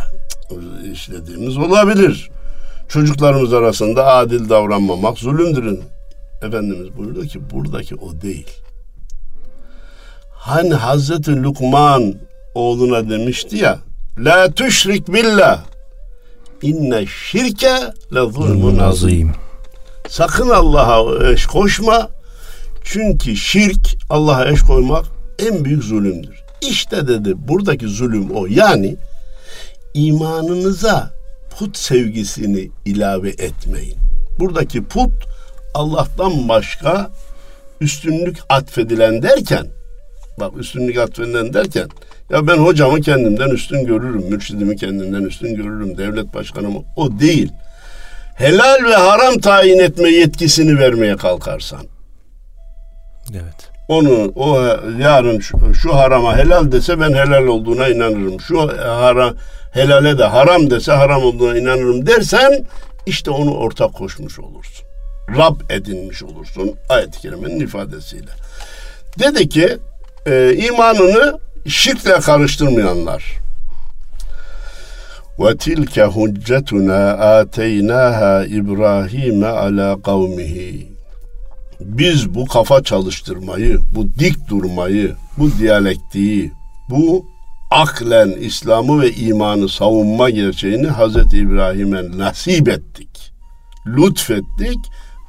İşlediğimiz 0.91 1.57
olabilir. 1.57 2.29
Çocuklarımız 2.87 3.53
arasında 3.53 4.05
adil 4.05 4.49
davranmamak 4.49 5.17
zulümdür. 5.17 5.79
Efendimiz 6.41 6.97
buyurdu 6.97 7.25
ki 7.25 7.39
buradaki 7.51 7.95
o 7.95 8.21
değil. 8.21 8.47
Hani 10.31 10.73
Hazreti 10.73 11.43
Lukman 11.43 12.15
oğluna 12.55 13.09
demişti 13.09 13.57
ya 13.57 13.79
La 14.19 14.51
tüşrik 14.51 15.13
billah 15.13 15.63
inne 16.61 17.05
şirke 17.05 17.93
le 18.15 18.31
zulmun 18.31 18.79
azim. 18.79 19.31
Sakın 20.09 20.49
Allah'a 20.49 21.29
eş 21.31 21.45
koşma. 21.45 22.09
Çünkü 22.83 23.35
şirk 23.35 23.97
Allah'a 24.09 24.49
eş 24.49 24.61
koymak 24.61 25.05
en 25.39 25.65
büyük 25.65 25.83
zulümdür. 25.83 26.43
İşte 26.61 27.07
dedi 27.07 27.33
buradaki 27.47 27.87
zulüm 27.87 28.31
o. 28.31 28.45
Yani 28.45 28.97
imanınıza 29.93 31.16
put 31.57 31.77
sevgisini 31.77 32.69
ilave 32.85 33.29
etmeyin. 33.29 33.97
Buradaki 34.39 34.83
put 34.83 35.11
Allah'tan 35.73 36.49
başka 36.49 37.11
üstünlük 37.81 38.37
atfedilen 38.49 39.21
derken 39.21 39.67
bak 40.39 40.51
üstünlük 40.57 40.97
atfedilen 40.97 41.53
derken 41.53 41.89
ya 42.29 42.47
ben 42.47 42.57
hocamı 42.57 43.01
kendimden 43.01 43.49
üstün 43.49 43.85
görürüm, 43.85 44.29
mürşidimi 44.29 44.75
kendimden 44.75 45.23
üstün 45.23 45.55
görürüm, 45.55 45.97
devlet 45.97 46.33
başkanımı 46.33 46.79
o 46.95 47.19
değil. 47.19 47.51
Helal 48.35 48.83
ve 48.83 48.95
haram 48.95 49.39
tayin 49.39 49.79
etme 49.79 50.09
yetkisini 50.09 50.79
vermeye 50.79 51.17
kalkarsan. 51.17 51.85
Evet. 53.31 53.69
Onu 53.87 54.31
o 54.35 54.61
yarın 54.99 55.39
şu, 55.39 55.73
şu 55.73 55.95
harama 55.95 56.37
helal 56.37 56.71
dese 56.71 56.99
ben 56.99 57.13
helal 57.13 57.47
olduğuna 57.47 57.87
inanırım. 57.87 58.39
Şu 58.39 58.61
haram 58.77 59.33
helale 59.77 60.17
de 60.17 60.23
haram 60.23 60.69
dese 60.69 60.91
haram 60.91 61.23
olduğuna 61.23 61.57
inanırım 61.57 62.07
dersen 62.07 62.65
işte 63.05 63.31
onu 63.31 63.55
ortak 63.55 63.93
koşmuş 63.93 64.39
olursun. 64.39 64.85
Rab 65.37 65.55
edinmiş 65.69 66.23
olursun 66.23 66.75
ayet-i 66.89 67.21
kerimenin 67.21 67.59
ifadesiyle. 67.59 68.31
Dedi 69.19 69.49
ki 69.49 69.77
e, 70.25 70.53
imanını 70.53 71.39
şirkle 71.67 72.19
karıştırmayanlar. 72.19 73.23
Ve 75.39 75.57
tilke 75.57 76.03
huccetuna 76.03 77.11
ateynaha 77.11 78.45
İbrahim'e 78.45 79.47
ala 79.47 80.01
kavmihi. 80.01 80.87
Biz 81.79 82.35
bu 82.35 82.45
kafa 82.45 82.83
çalıştırmayı, 82.83 83.79
bu 83.95 84.07
dik 84.19 84.49
durmayı, 84.49 85.15
bu 85.37 85.57
diyalektiği, 85.57 86.51
bu 86.89 87.25
aklen 87.71 88.29
İslam'ı 88.29 89.01
ve 89.01 89.11
imanı 89.11 89.69
savunma 89.69 90.29
gerçeğini 90.29 90.87
Hazreti 90.87 91.37
İbrahim'e 91.37 92.17
nasip 92.17 92.69
ettik. 92.69 93.31
Lütfettik, 93.87 94.77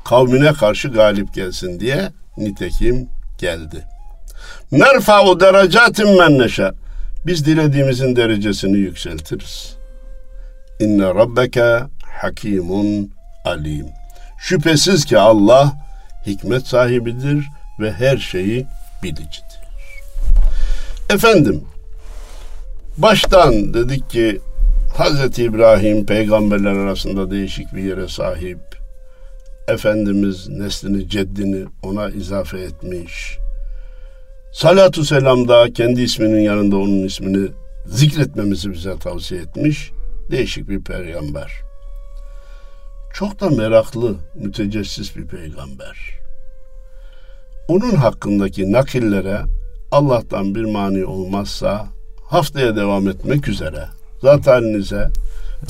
kavmine 0.05 0.53
karşı 0.53 0.89
galip 0.89 1.35
gelsin 1.35 1.81
diye 1.81 2.13
nitekim 2.37 3.09
geldi. 3.39 3.85
Nerfa'u 4.73 5.41
derecatin 5.41 6.19
men 6.19 6.39
neşe. 6.39 6.71
Biz 7.27 7.47
dilediğimizin 7.47 8.17
derecesini 8.17 8.77
yükseltiriz. 8.79 9.77
İnne 10.81 11.05
rabbeke 11.05 11.79
hakimun 12.21 13.11
alim. 13.45 13.87
Şüphesiz 14.39 15.05
ki 15.05 15.19
Allah 15.19 15.73
hikmet 16.27 16.67
sahibidir 16.67 17.49
ve 17.81 17.93
her 17.93 18.17
şeyi 18.17 18.67
bilicidir. 19.03 19.59
Efendim, 21.11 21.65
baştan 22.99 23.75
dedik 23.75 24.11
ki 24.11 24.41
Hz. 24.99 25.39
İbrahim 25.39 26.07
peygamberler 26.07 26.73
arasında 26.73 27.31
değişik 27.31 27.75
bir 27.75 27.83
yere 27.83 28.09
sahip. 28.09 28.59
Efendimiz 29.69 30.49
neslini, 30.49 31.09
ceddini 31.09 31.67
ona 31.83 32.09
izafe 32.09 32.59
etmiş. 32.59 33.39
Salatu 34.53 35.05
selam 35.05 35.49
da 35.49 35.73
kendi 35.73 36.03
isminin 36.03 36.41
yanında 36.41 36.77
onun 36.77 37.05
ismini 37.05 37.49
zikretmemizi 37.87 38.73
bize 38.73 38.99
tavsiye 38.99 39.41
etmiş. 39.41 39.91
Değişik 40.31 40.69
bir 40.69 40.85
peygamber. 40.85 41.53
Çok 43.15 43.41
da 43.41 43.51
meraklı, 43.51 44.17
mütecessis 44.35 45.17
bir 45.17 45.27
peygamber. 45.27 46.19
Onun 47.69 47.95
hakkındaki 47.95 48.73
nakillere 48.73 49.41
Allah'tan 49.91 50.55
bir 50.55 50.65
mani 50.65 51.05
olmazsa 51.05 51.98
haftaya 52.29 52.77
devam 52.77 53.09
etmek 53.09 53.49
üzere 53.49 53.85
zat 54.23 54.47
halinize 54.47 55.11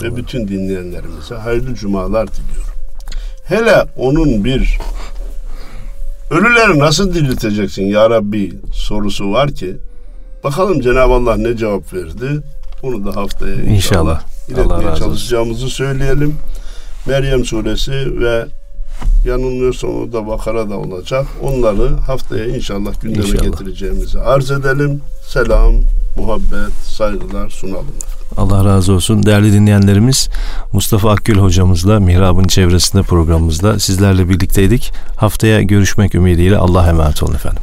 ve 0.03 0.17
bütün 0.17 0.49
dinleyenlerimize 0.49 1.35
hayırlı 1.35 1.75
cumalar 1.75 2.29
diliyorum. 2.29 2.73
Hele 3.45 3.85
onun 3.97 4.45
bir 4.45 4.79
ölüleri 6.31 6.79
nasıl 6.79 7.15
dirilteceksin 7.15 7.83
ya 7.85 8.11
Rabbi 8.11 8.53
sorusu 8.73 9.33
var 9.33 9.51
ki 9.53 9.77
bakalım 10.45 10.81
Cenab-ı 10.81 11.13
Allah 11.13 11.37
ne 11.37 11.57
cevap 11.57 11.93
verdi. 11.95 12.41
Onu 12.83 13.07
da 13.07 13.17
haftaya 13.17 13.55
inşallah, 13.55 13.71
İnşallah. 13.75 14.23
Allah 14.23 14.23
iletmeye 14.49 14.83
razı 14.91 14.91
olsun. 14.91 15.05
çalışacağımızı 15.05 15.69
söyleyelim. 15.69 16.37
Meryem 17.07 17.45
suresi 17.45 18.21
ve 18.21 18.47
yanılmıyorsam 19.25 19.91
o 20.03 20.13
da 20.13 20.27
Bakara 20.27 20.71
da 20.71 20.79
olacak. 20.79 21.27
Onları 21.43 21.89
haftaya 21.89 22.45
inşallah 22.47 23.01
gündeme 23.03 23.25
İnşallah. 23.25 23.43
getireceğimizi 23.43 24.19
arz 24.21 24.51
edelim. 24.51 25.01
Selam, 25.27 25.75
muhabbet, 26.19 26.73
saygılar 26.85 27.51
sunalım. 27.51 27.87
Allah 28.37 28.65
razı 28.65 28.93
olsun. 28.93 29.23
Değerli 29.23 29.53
dinleyenlerimiz 29.53 30.29
Mustafa 30.73 31.11
Akgül 31.11 31.39
hocamızla 31.39 32.01
Mihrab'ın 32.01 32.45
çevresinde 32.45 33.03
programımızda 33.03 33.79
sizlerle 33.79 34.29
birlikteydik. 34.29 34.93
Haftaya 35.17 35.63
görüşmek 35.63 36.15
ümidiyle 36.15 36.57
Allah'a 36.59 36.89
emanet 36.89 37.23
olun 37.23 37.35
efendim. 37.35 37.63